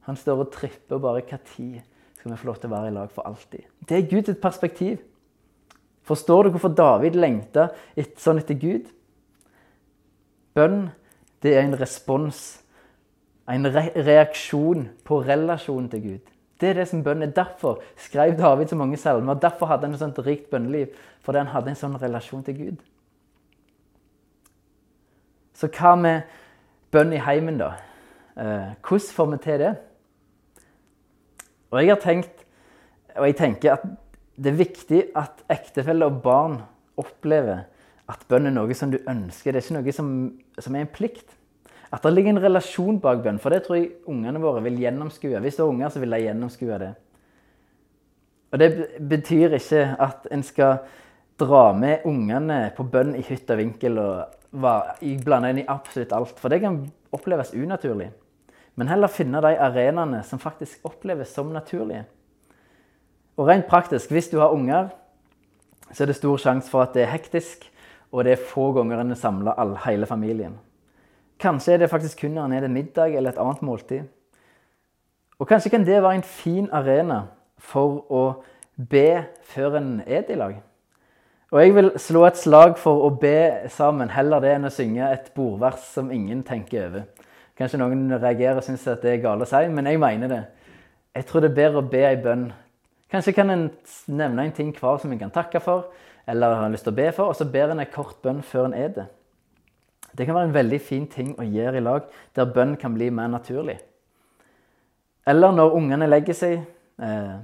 Han 0.00 0.16
står 0.16 0.38
og 0.38 0.52
tripper 0.52 0.98
bare 0.98 1.22
Når 1.22 1.82
skal 2.16 2.30
vi 2.30 2.36
få 2.36 2.46
lov 2.46 2.56
til 2.56 2.70
å 2.70 2.74
være 2.74 2.88
i 2.88 2.94
lag 2.94 3.10
for 3.10 3.22
alltid? 3.26 3.60
Det 3.88 3.96
er 3.96 4.10
Guds 4.10 4.40
perspektiv. 4.40 4.98
Forstår 6.02 6.42
du 6.42 6.50
hvorfor 6.50 6.68
David 6.74 7.14
lengta 7.14 7.68
sånn 8.18 8.38
etter 8.38 8.54
Gud? 8.54 8.86
Bønn, 10.54 10.90
det 11.42 11.56
er 11.56 11.62
en 11.62 11.78
respons, 11.78 12.62
en 13.50 13.66
re 13.74 13.88
reaksjon 13.96 14.88
på 15.04 15.20
relasjonen 15.26 15.88
til 15.90 16.02
Gud. 16.02 16.32
Det 16.60 16.68
er 16.70 16.78
det 16.78 16.88
som 16.88 17.02
bønn 17.02 17.24
er. 17.24 17.32
Derfor 17.34 17.82
skrev 17.98 18.36
David 18.38 18.70
så 18.70 18.76
mange 18.78 18.96
salmer. 18.96 19.34
Derfor 19.34 19.66
hadde 19.66 19.88
han 19.88 19.96
et 19.96 20.02
sånt 20.02 20.20
rikt 20.22 20.50
bønneliv. 20.50 20.92
Fordi 21.22 21.42
han 21.42 21.50
hadde 21.50 21.72
en 21.72 21.78
sånn 21.80 21.96
relasjon 21.98 22.44
til 22.46 22.58
Gud. 22.58 22.84
Så 25.58 25.66
hva 25.74 25.96
med 25.98 26.30
bønn 26.94 27.12
i 27.16 27.22
heimen, 27.22 27.58
da? 27.58 27.72
Eh, 28.38 28.70
hvordan 28.78 29.10
får 29.16 29.30
vi 29.32 29.40
til 29.42 29.58
det? 29.58 29.72
Og 31.72 31.80
jeg 31.80 31.90
har 31.90 32.00
tenkt, 32.00 32.46
og 33.16 33.26
jeg 33.26 33.36
tenker 33.36 33.74
at 33.74 33.84
det 34.36 34.52
er 34.52 34.58
viktig 34.58 35.02
at 35.16 35.42
ektefelle 35.50 36.06
og 36.08 36.22
barn 36.24 36.58
opplever 37.00 37.64
at 38.10 38.24
bønn 38.28 38.48
er 38.48 38.54
noe 38.54 38.74
som 38.76 38.90
du 38.92 38.98
ønsker. 39.08 39.52
Det 39.52 39.62
er 39.62 39.66
ikke 39.66 39.78
noe 39.80 39.94
som, 39.96 40.10
som 40.58 40.76
er 40.76 40.86
en 40.86 40.94
plikt. 40.94 41.36
At 41.92 42.02
det 42.06 42.12
ligger 42.14 42.32
en 42.32 42.42
relasjon 42.42 43.00
bak 43.00 43.20
bønn. 43.24 43.40
For 43.42 43.52
det 43.52 43.64
tror 43.66 43.78
jeg 43.78 43.90
ungene 44.08 44.40
våre 44.40 44.62
vil 44.64 44.80
gjennomskue. 44.80 45.40
Hvis 45.44 45.58
det 45.58 45.64
er 45.64 45.72
unger, 45.72 45.92
så 45.92 46.00
vil 46.00 46.14
de 46.16 46.22
gjennomskue 46.24 46.78
det. 46.80 46.92
Og 48.52 48.60
det 48.60 48.70
betyr 49.08 49.56
ikke 49.56 49.84
at 50.00 50.26
en 50.32 50.44
skal 50.44 50.80
dra 51.40 51.72
med 51.76 52.06
ungene 52.08 52.64
på 52.76 52.84
bønn 52.88 53.14
i 53.16 53.24
hytt 53.26 53.50
og 53.50 53.60
vinkel 53.60 54.00
og 54.00 54.62
blande 55.24 55.52
inn 55.52 55.62
i 55.62 55.68
absolutt 55.68 56.12
alt. 56.16 56.40
For 56.40 56.52
det 56.52 56.62
kan 56.64 56.82
oppleves 57.12 57.54
unaturlig. 57.56 58.10
Men 58.76 58.88
heller 58.88 59.12
finne 59.12 59.40
de 59.44 59.52
arenaene 59.60 60.22
som 60.24 60.40
faktisk 60.40 60.84
oppleves 60.88 61.32
som 61.34 61.52
naturlige. 61.52 62.06
Og 63.36 63.48
rent 63.48 63.68
praktisk, 63.68 64.12
hvis 64.12 64.30
du 64.32 64.38
har 64.40 64.52
unger, 64.52 64.90
så 65.92 66.04
er 66.04 66.12
det 66.12 66.16
stor 66.16 66.40
sjanse 66.40 66.72
for 66.72 66.84
at 66.84 66.96
det 66.96 67.04
er 67.04 67.12
hektisk, 67.12 67.64
og 68.12 68.24
det 68.24 68.36
er 68.36 68.44
få 68.48 68.70
ganger 68.76 69.00
en 69.00 69.12
er 69.12 69.20
samla 69.20 69.56
hele 69.86 70.08
familien. 70.08 70.56
Kanskje 71.42 71.74
er 71.74 71.82
det 71.82 71.90
faktisk 71.90 72.22
kun 72.22 72.36
når 72.36 72.46
han 72.46 72.52
er 72.56 72.66
det 72.66 72.70
middag 72.70 73.16
eller 73.16 73.32
et 73.32 73.40
annet 73.42 73.62
måltid. 73.66 74.06
Og 75.42 75.48
kanskje 75.50 75.72
kan 75.74 75.86
det 75.86 76.02
være 76.02 76.20
en 76.20 76.22
fin 76.26 76.68
arena 76.70 77.24
for 77.58 78.04
å 78.12 78.22
be 78.76 79.24
før 79.50 79.80
en 79.80 79.96
er 80.06 80.30
i 80.30 80.36
lag. 80.38 80.60
Og 81.52 81.60
jeg 81.60 81.74
vil 81.76 81.90
slå 82.00 82.22
et 82.24 82.38
slag 82.40 82.78
for 82.80 83.02
å 83.04 83.10
be 83.20 83.68
sammen, 83.68 84.08
heller 84.14 84.40
det 84.40 84.54
enn 84.54 84.68
å 84.68 84.72
synge 84.72 85.08
et 85.12 85.32
bordvers 85.34 85.82
som 85.92 86.12
ingen 86.14 86.40
tenker 86.46 86.86
over. 86.86 87.02
Kanskje 87.58 87.80
noen 87.82 88.06
reagerer 88.14 88.62
og 88.62 88.64
syns 88.64 88.86
det 89.02 89.10
er 89.10 89.20
galt 89.20 89.44
å 89.44 89.48
si, 89.50 89.66
men 89.68 89.90
jeg 89.90 90.00
mener 90.00 90.30
det. 90.30 90.42
Jeg 91.12 91.26
tror 91.28 91.44
det 91.44 91.50
er 91.50 91.58
bedre 91.58 91.82
å 91.82 91.90
be 91.92 92.06
ei 92.08 92.16
bønn. 92.22 92.46
Kanskje 93.12 93.34
kan 93.36 93.52
en 93.52 93.66
nevne 94.08 94.46
en 94.46 94.54
ting 94.56 94.70
hver 94.72 95.02
som 95.02 95.12
en 95.12 95.20
kan 95.20 95.34
takke 95.34 95.60
for, 95.60 95.90
eller 96.24 96.56
har 96.56 96.72
lyst 96.72 96.86
til 96.88 96.94
å 96.94 97.00
be 97.02 97.10
for, 97.12 97.34
og 97.34 97.36
så 97.36 97.44
ber 97.44 97.74
en 97.74 97.82
en 97.82 97.92
kort 97.92 98.22
bønn 98.24 98.40
før 98.46 98.70
en 98.70 98.78
er 98.78 98.94
det. 98.96 99.06
Det 100.16 100.26
kan 100.26 100.36
være 100.36 100.50
en 100.50 100.54
veldig 100.54 100.80
fin 100.84 101.06
ting 101.08 101.32
å 101.40 101.46
gjøre 101.46 101.80
i 101.80 101.84
lag, 101.84 102.04
der 102.36 102.52
bønn 102.52 102.76
kan 102.80 102.94
bli 102.94 103.08
mer 103.14 103.30
naturlig. 103.32 103.78
Eller 105.26 105.54
når 105.54 105.76
ungene 105.78 106.08
legger 106.10 106.36
seg, 106.36 106.62
eh, 107.02 107.34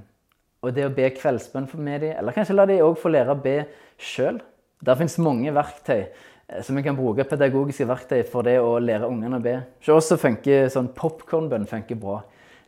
og 0.61 0.73
det 0.75 0.85
å 0.85 0.93
be 0.93 1.07
kveldsbønn 1.15 1.69
med 1.79 2.01
dem, 2.03 2.15
eller 2.19 2.35
kanskje 2.35 2.55
la 2.55 2.65
dem 2.69 2.83
òg 2.83 2.97
få 2.99 3.11
lære 3.13 3.33
å 3.33 3.41
be 3.41 3.61
sjøl. 3.97 4.41
Der 4.85 4.97
fins 4.99 5.17
mange 5.17 5.53
verktøy 5.55 6.01
eh, 6.01 6.61
som 6.61 6.75
vi 6.75 6.83
kan 6.83 6.97
bruke, 6.97 7.25
pedagogiske 7.27 7.87
verktøy 7.87 8.21
for 8.27 8.45
det 8.45 8.59
å 8.61 8.75
lære 8.83 9.07
ungene 9.07 9.39
å 9.39 9.43
be. 9.43 9.55
Så 9.81 9.95
også 9.95 10.19
funker 10.19 10.67
sånn 10.73 10.91
popkornbønn 10.95 11.67
funker 11.69 11.97
bra. 11.99 12.19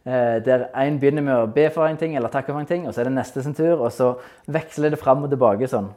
Eh, 0.02 0.40
der 0.42 0.70
én 0.82 0.98
begynner 0.98 1.28
med 1.28 1.36
å 1.36 1.52
be 1.52 1.68
for 1.70 1.86
en 1.86 2.00
ting 2.00 2.16
eller 2.16 2.32
takke 2.34 2.56
for 2.56 2.64
en 2.64 2.70
ting, 2.70 2.88
og 2.88 2.96
så 2.96 3.04
er 3.04 3.12
det 3.12 3.18
neste 3.20 3.44
sin 3.44 3.54
tur, 3.58 3.76
og 3.76 3.92
så 3.94 4.16
veksler 4.50 4.96
det 4.96 5.00
fram 5.02 5.28
og 5.28 5.30
tilbake 5.30 5.70
sånn. 5.70 5.92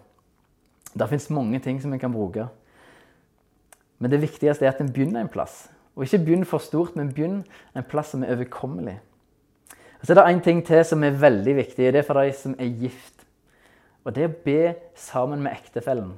Der 0.94 1.08
fins 1.10 1.30
mange 1.32 1.62
ting 1.62 1.80
som 1.80 1.94
vi 1.94 2.02
kan 2.02 2.12
bruke. 2.12 2.50
Men 4.04 4.12
det 4.12 4.20
viktigste 4.20 4.66
er 4.66 4.74
at 4.74 4.80
en 4.84 4.90
begynner 4.92 5.22
en 5.24 5.30
plass. 5.32 5.70
Og 5.96 6.04
ikke 6.04 6.18
begynn 6.26 6.44
for 6.44 6.60
stort, 6.60 6.92
men 6.92 7.08
begynn 7.08 7.38
en 7.72 7.86
plass 7.88 8.10
som 8.12 8.20
er 8.20 8.34
overkommelig. 8.34 8.98
Og 9.96 10.04
så 10.04 10.12
er 10.12 10.18
det 10.18 10.24
én 10.34 10.42
ting 10.44 10.58
til 10.66 10.82
som 10.84 11.04
er 11.06 11.16
veldig 11.16 11.54
viktig. 11.56 11.86
Det 11.88 12.02
er 12.02 12.04
for 12.04 12.20
de 12.20 12.32
som 12.36 12.52
er 12.60 12.68
gift. 12.82 13.24
Og 14.04 14.12
det 14.12 14.26
er 14.26 14.28
å 14.28 14.42
be 14.44 14.74
sammen 15.00 15.40
med 15.40 15.56
ektefellen. 15.56 16.10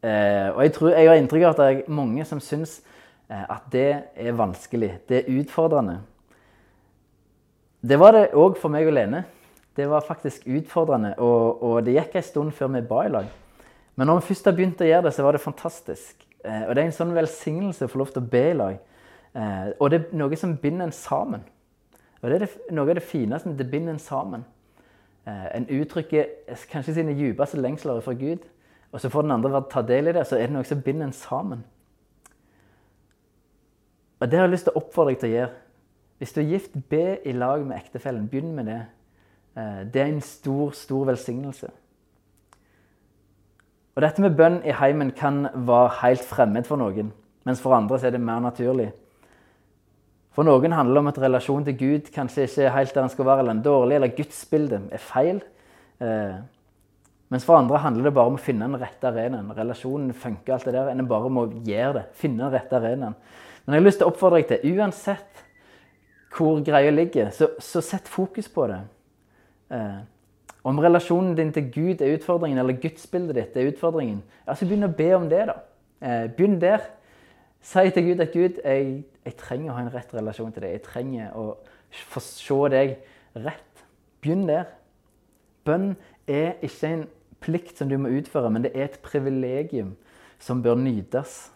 Eh, 0.00 0.48
og 0.54 0.62
jeg, 0.64 0.72
tror, 0.72 0.94
jeg 0.96 1.10
har 1.10 1.20
inntrykk 1.20 1.44
av 1.44 1.52
at 1.52 1.60
det 1.60 1.66
er 1.68 1.92
mange 1.92 2.24
som 2.24 2.40
syns 2.40 2.78
eh, 3.28 3.44
at 3.44 3.68
det 3.74 3.90
er 4.16 4.40
vanskelig. 4.40 4.94
Det 5.04 5.18
er 5.18 5.28
utfordrende. 5.42 5.98
Det 7.84 8.00
var 8.00 8.16
det 8.16 8.24
òg 8.32 8.56
for 8.62 8.72
meg 8.72 8.88
og 8.88 8.96
Lene. 8.96 9.26
Det 9.76 9.90
var 9.92 10.08
faktisk 10.08 10.48
utfordrende. 10.48 11.12
Og, 11.20 11.60
og 11.60 11.84
det 11.84 11.98
gikk 11.98 12.16
en 12.16 12.28
stund 12.32 12.56
før 12.56 12.72
vi 12.78 12.86
ba 12.88 13.04
i 13.04 13.12
lag. 13.12 13.28
Men 14.00 14.08
når 14.08 14.22
vi 14.22 14.30
først 14.30 14.46
har 14.48 14.54
begynt 14.56 14.80
å 14.80 14.86
gjøre 14.88 15.04
det, 15.04 15.10
så 15.12 15.24
var 15.26 15.36
det 15.36 15.42
fantastisk. 15.44 16.22
Eh, 16.40 16.62
og 16.64 16.70
det 16.72 16.80
er 16.80 16.86
en 16.88 16.94
sånn 16.96 17.10
velsignelse 17.12 17.84
å 17.84 17.90
få 17.92 17.98
lov 18.00 18.14
til 18.14 18.22
å 18.22 18.30
be 18.32 18.40
i 18.48 18.54
lag. 18.56 18.78
Eh, 19.36 19.66
og 19.76 19.90
det 19.92 19.98
er 19.98 20.14
noe 20.16 20.38
som 20.40 20.54
binder 20.62 20.88
en 20.88 20.94
sammen. 20.96 21.42
Og 22.22 22.32
det 22.32 22.38
er 22.38 22.54
noe 22.72 22.88
av 22.88 22.96
det 22.96 23.04
fineste. 23.04 23.52
Det 23.58 23.66
binder 23.68 23.92
en 23.92 24.00
sammen. 24.00 24.46
Eh, 25.28 25.50
en 25.58 25.68
uttrykker 25.68 26.56
kanskje 26.70 26.94
sine 26.96 27.12
dypeste 27.18 27.60
lengsler 27.60 28.00
fra 28.00 28.14
Gud. 28.16 28.46
Og 28.88 29.04
så 29.04 29.10
får 29.12 29.26
den 29.26 29.36
andre 29.36 29.60
ta 29.68 29.84
del 29.84 30.08
i 30.08 30.16
det, 30.16 30.24
så 30.26 30.38
er 30.38 30.48
det 30.48 30.56
noe 30.56 30.64
som 30.64 30.80
binder 30.80 31.10
en 31.10 31.12
sammen. 31.12 31.60
Og 34.20 34.30
det 34.30 34.40
har 34.40 34.48
jeg 34.48 34.54
lyst 34.54 34.70
til 34.70 34.72
å 34.72 34.80
oppfordre 34.80 35.12
deg 35.12 35.20
til 35.20 35.28
å 35.28 35.34
gjøre. 35.34 35.52
Hvis 36.24 36.32
du 36.32 36.40
er 36.40 36.48
gift, 36.54 36.80
be 36.88 37.04
i 37.28 37.36
lag 37.36 37.68
med 37.68 37.76
ektefellen. 37.76 38.32
Begynn 38.32 38.56
med 38.56 38.72
det. 38.72 38.80
Eh, 39.60 39.84
det 39.92 40.02
er 40.06 40.08
en 40.08 40.24
stor, 40.24 40.72
stor 40.72 41.04
velsignelse. 41.12 41.68
Og 43.96 44.04
Dette 44.04 44.22
med 44.22 44.36
bønn 44.38 44.60
i 44.64 44.74
heimen 44.76 45.10
kan 45.16 45.44
være 45.54 45.96
helt 46.04 46.24
fremmed 46.24 46.66
for 46.68 46.80
noen, 46.80 47.10
mens 47.48 47.62
for 47.62 47.74
andre 47.76 47.98
er 48.06 48.14
det 48.14 48.22
mer 48.22 48.42
naturlig. 48.44 48.90
For 50.36 50.46
noen 50.46 50.72
handler 50.72 50.94
det 50.94 51.02
om 51.02 51.10
at 51.10 51.18
relasjonen 51.24 51.66
til 51.66 51.78
Gud 51.80 52.12
kanskje 52.14 52.46
ikke 52.46 52.68
er 52.68 52.76
helt 52.76 52.94
der 52.94 53.02
den 53.02 53.12
skal 53.12 53.26
være, 53.26 53.42
eller 53.42 53.56
en 53.56 53.64
dårlig, 53.66 53.96
eller 53.98 54.14
gudsbildet 54.14 54.94
er 54.94 55.02
feil. 55.02 55.42
Eh, 56.00 56.38
mens 57.30 57.44
for 57.46 57.58
andre 57.58 57.78
handler 57.82 58.08
det 58.08 58.14
bare 58.14 58.30
om 58.30 58.38
å 58.38 58.42
finne 58.42 58.66
den 58.66 58.78
rette 58.80 59.10
arenaen. 59.10 59.50
Relasjonen 59.54 60.14
funker, 60.14 60.54
alt 60.54 60.68
det 60.68 60.74
der. 60.74 60.92
En 60.94 61.10
bare 61.10 61.30
må 61.30 61.48
gjøre 61.66 61.92
det. 61.98 62.04
Finne 62.18 62.46
den 62.46 62.54
rette 62.54 62.78
arenaen. 62.78 63.18
Men 63.64 63.74
jeg 63.74 63.82
har 63.82 63.86
lyst 63.86 64.00
til 64.02 64.08
å 64.08 64.14
oppfordre 64.14 64.40
deg 64.40 64.48
til, 64.50 64.78
uansett 64.78 65.44
hvor 66.30 66.62
greia 66.62 66.90
ligger, 66.94 67.30
så, 67.34 67.50
så, 67.58 67.82
sett 67.82 68.08
fokus 68.08 68.46
på 68.50 68.68
det. 68.70 68.78
Eh, 69.74 70.00
om 70.64 70.78
relasjonen 70.78 71.36
din 71.36 71.52
til 71.52 71.70
Gud 71.72 72.02
er 72.04 72.14
utfordringen, 72.18 72.58
eller 72.58 72.78
gudsbildet 72.80 73.36
ditt 73.36 73.56
er 73.56 73.70
utfordringen, 73.70 74.22
ja, 74.46 74.54
så 74.54 74.66
begynn 74.68 74.88
å 74.88 74.94
be 74.96 75.08
om 75.16 75.28
det, 75.30 75.46
da. 75.48 75.56
Eh, 76.00 76.26
begynn 76.36 76.60
der. 76.60 76.84
Si 77.60 77.90
til 77.92 78.10
Gud 78.10 78.20
at 78.24 78.32
Gud, 78.32 78.60
jeg, 78.64 79.04
jeg, 79.24 79.36
trenger 79.36 79.72
å 79.72 79.76
ha 79.76 79.84
en 79.84 79.92
rett 79.92 80.12
relasjon 80.16 80.52
til 80.52 80.64
deg. 80.64 80.76
Jeg 80.78 80.84
trenger 80.86 81.34
å 81.36 81.46
få 82.12 82.22
se 82.24 82.60
deg 82.72 82.94
rett. 83.36 83.84
Begynn 84.24 84.46
der. 84.48 84.70
Bønn 85.68 85.92
er 86.28 86.56
ikke 86.64 86.88
en 86.88 87.04
plikt 87.44 87.80
som 87.80 87.88
du 87.88 87.98
må 88.00 88.12
utføre, 88.16 88.50
men 88.52 88.64
det 88.64 88.72
er 88.74 88.88
et 88.88 89.00
privilegium 89.04 89.92
som 90.40 90.62
bør 90.64 90.78
nytes. 90.80 91.50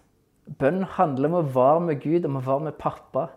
Bønn 0.60 0.84
handler 0.98 1.30
om 1.30 1.38
å 1.38 1.46
være 1.54 1.86
med 1.88 2.02
Gud, 2.04 2.28
om 2.28 2.36
å 2.40 2.44
være 2.44 2.68
med 2.68 2.78
pappa. 2.80 3.30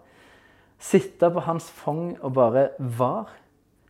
Sitte 0.79 1.31
på 1.33 1.43
hans 1.47 1.69
fang 1.71 2.17
og 2.19 2.35
bare 2.35 2.69
være. 2.77 3.31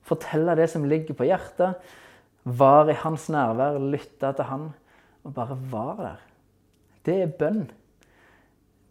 Fortelle 0.08 0.56
det 0.56 0.70
som 0.72 0.86
ligger 0.88 1.18
på 1.18 1.28
hjertet. 1.28 1.82
Være 2.48 2.94
i 2.94 3.02
hans 3.02 3.28
nærvær, 3.34 3.80
lytte 3.92 4.32
til 4.38 4.48
han 4.48 4.70
og 5.28 5.34
bare 5.36 5.58
være 5.72 5.98
der. 6.06 6.22
Det 7.06 7.16
er 7.24 7.34
bønn. 7.40 7.66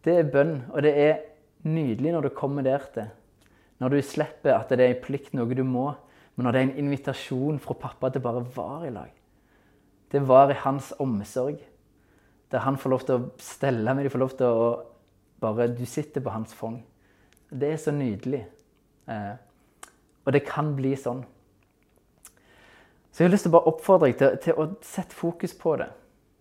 Det 0.04 0.18
er 0.20 0.28
bønn, 0.30 0.58
og 0.72 0.84
det 0.84 0.92
er 1.00 1.22
nydelig 1.66 2.12
når 2.12 2.28
du 2.28 2.34
kommer 2.36 2.62
der 2.62 2.84
til. 2.94 3.08
Når 3.80 3.92
du 3.92 4.00
slipper 4.04 4.54
at 4.56 4.70
det 4.72 4.84
er 4.84 4.94
en 4.94 5.02
plikt, 5.04 5.32
noe 5.36 5.56
du 5.56 5.64
må, 5.64 5.90
men 6.36 6.46
når 6.46 6.52
det 6.52 6.60
er 6.60 6.66
en 6.68 6.84
invitasjon 6.84 7.58
fra 7.60 7.76
pappa 7.80 8.10
til 8.12 8.24
bare 8.24 8.44
være 8.56 8.88
i 8.88 8.92
lag. 8.92 9.12
Det 10.12 10.22
var 10.28 10.52
i 10.52 10.60
hans 10.62 10.92
omsorg. 11.00 11.58
Der 12.52 12.62
han 12.62 12.76
får 12.78 12.92
lov 12.92 13.06
til 13.06 13.16
å 13.16 13.30
stelle 13.42 13.94
med, 13.94 14.04
de 14.06 14.12
får 14.12 14.22
lov 14.22 14.36
til 14.38 14.46
å 14.46 14.68
bare 15.40 15.66
Du 15.68 15.84
sitter 15.84 16.22
på 16.24 16.32
hans 16.32 16.54
fang. 16.54 16.78
Det 17.50 17.72
er 17.72 17.80
så 17.80 17.92
nydelig. 17.92 18.46
Eh, 19.08 19.34
og 20.26 20.34
det 20.34 20.42
kan 20.46 20.74
bli 20.76 20.92
sånn. 20.98 21.22
Så 23.12 23.22
jeg 23.22 23.30
har 23.30 23.32
lyst 23.32 23.46
til 23.46 23.54
å 23.54 23.56
bare 23.56 23.70
oppfordre 23.70 24.10
deg 24.10 24.18
til, 24.20 24.34
til, 24.44 24.58
å 24.60 24.66
sette 24.84 25.16
fokus 25.16 25.54
på 25.56 25.76
det. 25.80 25.88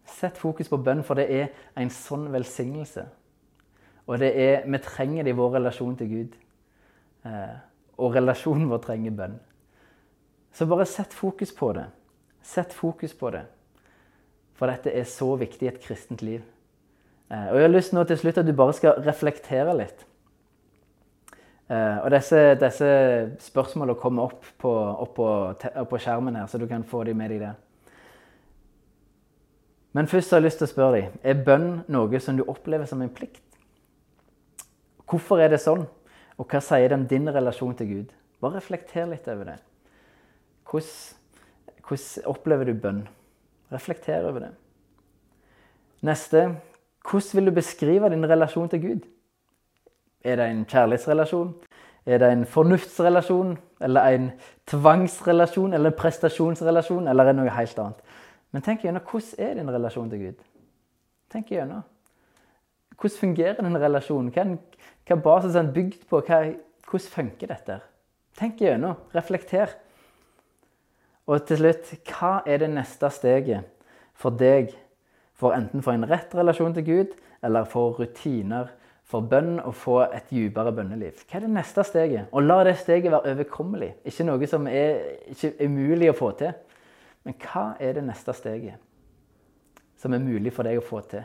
Sett 0.09 0.37
fokus 0.37 0.67
på 0.67 0.79
bønn, 0.83 1.05
for 1.07 1.15
det 1.15 1.29
er 1.31 1.53
en 1.79 1.91
sånn 1.93 2.25
velsignelse. 2.33 3.05
Og 4.05 4.19
det 4.21 4.33
er, 4.37 4.65
vi 4.67 4.81
trenger 4.83 5.25
det 5.25 5.31
i 5.31 5.37
vår 5.37 5.55
relasjon 5.55 5.95
til 5.97 6.09
Gud. 6.11 6.33
Eh, 7.25 7.53
og 7.95 8.17
relasjonen 8.17 8.67
vår 8.69 8.81
trenger 8.83 9.15
bønn. 9.17 9.37
Så 10.55 10.67
bare 10.69 10.85
sett 10.89 11.13
fokus 11.15 11.53
på 11.55 11.71
det. 11.77 11.85
Sett 12.45 12.73
fokus 12.73 13.15
på 13.17 13.31
det. 13.33 13.45
For 14.55 14.71
dette 14.71 14.93
er 14.93 15.07
så 15.09 15.31
viktig 15.39 15.67
i 15.67 15.71
et 15.71 15.81
kristent 15.83 16.21
liv. 16.25 16.43
Eh, 17.31 17.47
og 17.49 17.55
Jeg 17.55 17.67
har 17.69 17.73
lyst 17.73 17.95
nå 17.95 18.03
til 18.03 18.19
slutt 18.19 18.41
at 18.41 18.47
du 18.47 18.53
bare 18.55 18.75
skal 18.75 18.99
reflektere 19.05 19.77
litt. 19.77 20.05
Eh, 21.69 21.97
og 22.03 22.11
Disse, 22.13 22.41
disse 22.61 22.89
spørsmålene 23.41 23.97
kommer 23.97 24.27
opp 24.29 24.45
på, 24.61 24.71
opp, 24.71 25.15
på, 25.15 25.29
på, 25.89 25.99
skjermen 26.01 26.35
her, 26.37 26.45
så 26.47 26.59
du 26.61 26.67
kan 26.69 26.85
få 26.85 27.03
dem 27.07 27.17
med 27.17 27.33
deg 27.33 27.41
der. 27.41 27.55
Men 29.95 30.07
først 30.11 30.31
har 30.31 30.41
jeg 30.41 30.49
lyst 30.49 30.61
til 30.61 30.67
å 30.67 30.73
spørre 30.73 30.99
deg, 30.99 31.15
er 31.23 31.41
bønn 31.47 31.69
noe 31.89 32.19
som 32.21 32.37
du 32.37 32.43
opplever 32.45 32.85
som 32.89 33.01
en 33.01 33.13
plikt? 33.15 33.41
Hvorfor 35.09 35.41
er 35.41 35.53
det 35.53 35.61
sånn? 35.63 35.85
Og 36.35 36.51
hva 36.51 36.59
sier 36.61 36.89
det 36.91 36.97
om 36.97 37.07
din 37.07 37.29
relasjon 37.31 37.75
til 37.79 37.91
Gud? 37.91 38.13
Bare 38.43 38.59
reflekter 38.59 39.07
litt 39.07 39.27
over 39.31 39.53
det. 39.53 39.57
Hvordan, 40.67 40.93
hvordan 41.87 42.29
opplever 42.33 42.69
du 42.69 42.73
bønn? 42.83 43.03
Reflekter 43.71 44.27
over 44.27 44.49
det. 44.49 44.53
Neste 46.05 46.47
hvordan 47.05 47.37
vil 47.37 47.49
du 47.49 47.55
beskrive 47.55 48.09
din 48.09 48.29
relasjon 48.29 48.69
til 48.69 48.81
Gud? 48.81 49.03
Er 50.25 50.39
det 50.39 50.45
en 50.49 50.65
kjærlighetsrelasjon? 50.65 51.53
Er 52.05 52.21
det 52.21 52.31
en 52.31 52.45
fornuftsrelasjon? 52.49 53.57
Eller 53.81 54.15
en 54.15 54.31
tvangsrelasjon? 54.67 55.73
Eller 55.73 55.91
en 55.91 55.97
prestasjonsrelasjon? 55.97 57.07
Eller 57.07 57.23
er 57.23 57.33
det 57.33 57.41
noe 57.41 57.53
helt 57.53 57.81
annet? 57.81 57.99
Men 58.51 58.65
tenk 58.65 58.85
gjennom 58.85 59.03
hvordan 59.05 59.45
er 59.45 59.57
din 59.59 59.73
relasjon 59.75 60.09
til 60.09 60.23
Gud? 60.25 60.45
Tenk 61.33 61.51
gjennom. 61.51 61.83
Hvordan 62.95 63.19
fungerer 63.19 63.61
din 63.61 63.81
relasjon? 63.81 64.31
Hva, 64.33 64.45
hva 65.05 65.17
basis 65.27 65.55
er 65.55 65.61
den 65.61 65.73
bygd 65.75 66.07
på? 66.09 66.21
Hva, 66.25 66.39
hvordan 66.89 67.11
funker 67.17 67.51
dette? 67.51 67.79
Tenk 68.39 68.63
gjennom. 68.63 68.97
Reflekter. 69.15 69.75
Og 71.27 71.45
til 71.45 71.61
slutt, 71.61 71.93
hva 72.09 72.39
er 72.45 72.63
det 72.63 72.71
neste 72.73 73.09
steget 73.13 73.69
for 74.15 74.33
deg 74.39 74.73
for 75.35 75.51
enten 75.51 75.83
få 75.83 75.91
en 75.91 76.07
rett 76.07 76.31
relasjon 76.35 76.73
til 76.77 76.85
Gud, 76.87 77.15
eller 77.43 77.65
for 77.67 77.97
rutiner 77.99 78.71
for 79.05 79.25
bønn 79.29 79.59
og 79.61 79.75
få 79.77 79.99
et 80.07 80.31
dypere 80.31 80.73
bønneliv? 80.75 81.21
Hva 81.29 81.39
er 81.39 81.45
det 81.45 81.53
neste 81.53 81.85
steget? 81.85 82.31
Og 82.33 82.45
la 82.45 82.63
det 82.65 82.77
steget 82.81 83.11
være 83.13 83.35
overkommelig. 83.35 83.91
Ikke 84.05 84.25
noe 84.25 84.49
som 84.49 84.67
er 84.71 85.03
ikke 85.29 85.53
umulig 85.65 86.09
å 86.11 86.17
få 86.17 86.31
til. 86.39 86.55
Men 87.25 87.37
hva 87.41 87.67
er 87.81 87.97
det 87.97 88.05
neste 88.05 88.33
steget 88.37 88.81
som 90.01 90.13
er 90.13 90.21
mulig 90.21 90.51
for 90.53 90.67
deg 90.67 90.77
å 90.77 90.85
få 90.85 91.01
til? 91.09 91.23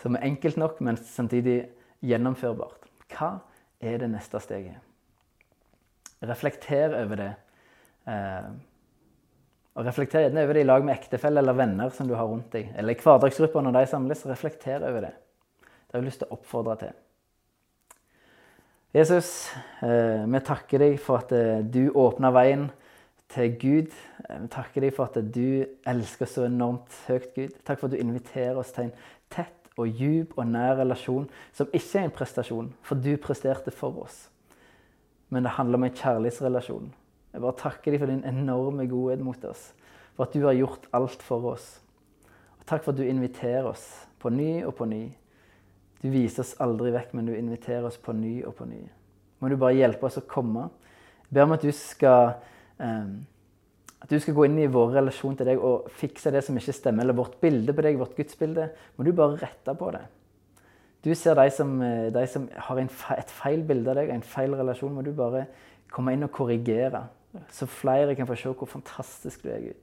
Som 0.00 0.16
er 0.16 0.26
enkelt 0.28 0.56
nok, 0.60 0.80
men 0.84 0.96
samtidig 0.96 1.62
gjennomførbart. 2.04 2.88
Hva 3.12 3.34
er 3.80 4.00
det 4.00 4.10
neste 4.12 4.40
steget? 4.40 4.80
Reflekter 6.24 6.96
over 7.00 7.20
det. 7.20 7.30
Eh, 8.08 8.50
og 9.76 9.86
Reflekter 9.86 10.24
gjerne 10.24 10.44
over 10.44 10.56
det 10.56 10.64
i 10.64 10.68
lag 10.68 10.84
med 10.84 10.96
ektefelle 10.96 11.40
eller 11.40 11.56
venner 11.56 11.92
som 11.94 12.08
du 12.08 12.16
har 12.16 12.28
rundt 12.28 12.52
deg. 12.52 12.72
Eller 12.76 12.96
i 12.96 13.00
hverdagsgrupper 13.00 13.64
når 13.64 13.78
de 13.78 13.84
samles. 13.88 14.24
Reflekter 14.28 14.84
over 14.84 15.06
det. 15.06 15.12
Det 15.90 15.96
har 15.96 16.04
jeg 16.04 16.06
lyst 16.06 16.22
til 16.22 16.30
å 16.30 16.36
oppfordre 16.38 16.76
til. 16.78 16.92
Jesus, 18.94 19.50
eh, 19.82 20.22
vi 20.26 20.42
takker 20.46 20.82
deg 20.82 20.96
for 21.02 21.18
at 21.18 21.34
eh, 21.34 21.62
du 21.66 21.90
åpna 21.98 22.30
veien 22.34 22.68
til 23.30 23.56
Gud. 23.58 23.96
Eh, 24.28 24.38
vi 24.44 24.50
takker 24.54 24.86
deg 24.86 24.94
for 24.94 25.10
at 25.10 25.18
du 25.34 25.66
elsker 25.90 26.30
så 26.30 26.46
enormt 26.46 26.94
høyt, 27.08 27.34
Gud. 27.34 27.58
Takk 27.66 27.82
for 27.82 27.90
at 27.90 27.96
du 27.96 28.02
inviterer 28.02 28.58
oss 28.58 28.70
til 28.74 28.88
en 28.88 28.94
tett 29.30 29.74
og 29.78 29.90
djup 29.90 30.38
og 30.38 30.46
nær 30.50 30.78
relasjon 30.78 31.28
som 31.56 31.70
ikke 31.74 31.98
er 31.98 32.08
en 32.08 32.14
prestasjon, 32.14 32.72
for 32.86 32.98
du 32.98 33.12
presterte 33.18 33.74
for 33.74 34.02
oss. 34.02 34.28
Men 35.30 35.46
det 35.46 35.58
handler 35.58 35.78
om 35.78 35.86
en 35.86 36.00
kjærlighetsrelasjon 36.00 36.90
jeg 37.30 37.42
bare 37.44 37.58
takker 37.58 37.94
deg 37.94 38.02
for 38.02 38.10
din 38.10 38.24
enorme 38.26 38.86
godhet 38.90 39.22
mot 39.22 39.44
oss. 39.46 39.70
For 40.16 40.26
at 40.26 40.34
du 40.34 40.44
har 40.48 40.56
gjort 40.58 40.88
alt 40.96 41.22
for 41.22 41.52
oss. 41.52 41.78
Og 42.58 42.66
takk 42.66 42.82
for 42.84 42.92
at 42.92 42.98
du 42.98 43.06
inviterer 43.06 43.68
oss 43.70 43.86
på 44.20 44.32
ny 44.34 44.64
og 44.66 44.74
på 44.80 44.88
ny. 44.90 45.04
Du 46.00 46.08
viser 46.08 46.44
oss 46.44 46.54
aldri 46.62 46.92
vekk, 46.94 47.12
men 47.16 47.28
du 47.28 47.34
inviterer 47.36 47.84
oss 47.86 47.98
på 48.00 48.14
ny 48.16 48.40
og 48.48 48.54
på 48.56 48.68
ny. 48.68 48.80
Må 49.40 49.48
du 49.48 49.56
bare 49.60 49.76
hjelpe 49.76 50.08
oss 50.08 50.20
å 50.20 50.26
komme. 50.28 50.68
Jeg 51.26 51.36
ber 51.36 51.46
om 51.46 51.56
at 51.56 51.64
du 51.64 51.72
skal 51.76 52.38
um, 52.80 53.20
at 54.00 54.08
du 54.08 54.16
skal 54.20 54.34
gå 54.36 54.46
inn 54.48 54.56
i 54.62 54.70
vår 54.72 54.94
relasjon 54.96 55.36
til 55.36 55.50
deg 55.50 55.60
og 55.60 55.90
fikse 56.00 56.32
det 56.32 56.40
som 56.46 56.56
ikke 56.56 56.72
stemmer, 56.72 57.04
eller 57.04 57.18
vårt 57.18 57.36
bilde 57.42 57.74
på 57.76 57.84
deg, 57.84 57.98
vårt 58.00 58.16
gudsbilde. 58.16 58.70
Må 58.96 59.04
du 59.04 59.12
bare 59.16 59.36
rette 59.42 59.74
på 59.76 59.90
det. 59.92 60.06
Du 61.04 61.12
ser 61.14 61.36
de 61.36 61.50
som, 61.52 61.82
eh, 61.82 62.10
de 62.12 62.26
som 62.26 62.48
har 62.48 62.80
fe 62.88 63.14
et 63.18 63.30
feil 63.30 63.62
bilde 63.62 63.90
av 63.90 63.96
deg, 63.96 64.10
en 64.10 64.22
feil 64.22 64.54
relasjon. 64.56 64.92
Må 64.92 65.04
du 65.04 65.12
bare 65.12 65.46
komme 65.90 66.12
inn 66.12 66.24
og 66.24 66.32
korrigere. 66.32 67.08
Så 67.50 67.68
flere 67.68 68.14
kan 68.16 68.26
få 68.26 68.36
se 68.36 68.48
hvor 68.48 68.66
fantastisk 68.66 69.42
du 69.42 69.50
er, 69.50 69.60
Gud. 69.60 69.80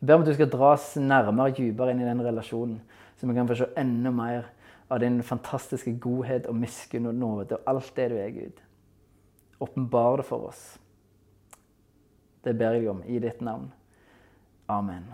Jeg 0.00 0.06
ber 0.06 0.14
om 0.14 0.22
at 0.22 0.26
du 0.26 0.34
skal 0.34 0.50
dras 0.50 0.96
nærmere, 0.96 1.54
dypere 1.54 1.90
inn 1.90 2.02
i 2.02 2.04
den 2.04 2.22
relasjonen, 2.22 2.80
så 3.18 3.26
vi 3.26 3.34
kan 3.34 3.48
få 3.48 3.56
se 3.56 3.66
enda 3.76 4.10
mer 4.10 4.44
av 4.88 5.00
din 5.00 5.22
fantastiske 5.22 5.92
godhet 6.00 6.46
og 6.48 6.56
miskunn 6.56 7.10
og 7.10 7.14
nåde 7.14 7.58
og 7.58 7.70
alt 7.70 7.92
det 7.96 8.08
du 8.10 8.16
er, 8.16 8.30
Gud. 8.32 8.60
Åpenbar 9.60 10.16
det 10.16 10.26
for 10.28 10.48
oss. 10.48 10.78
Det 12.44 12.54
ber 12.56 12.78
jeg 12.78 12.88
om 12.90 13.02
i 13.04 13.18
ditt 13.18 13.40
navn. 13.44 13.72
Amen. 14.68 15.10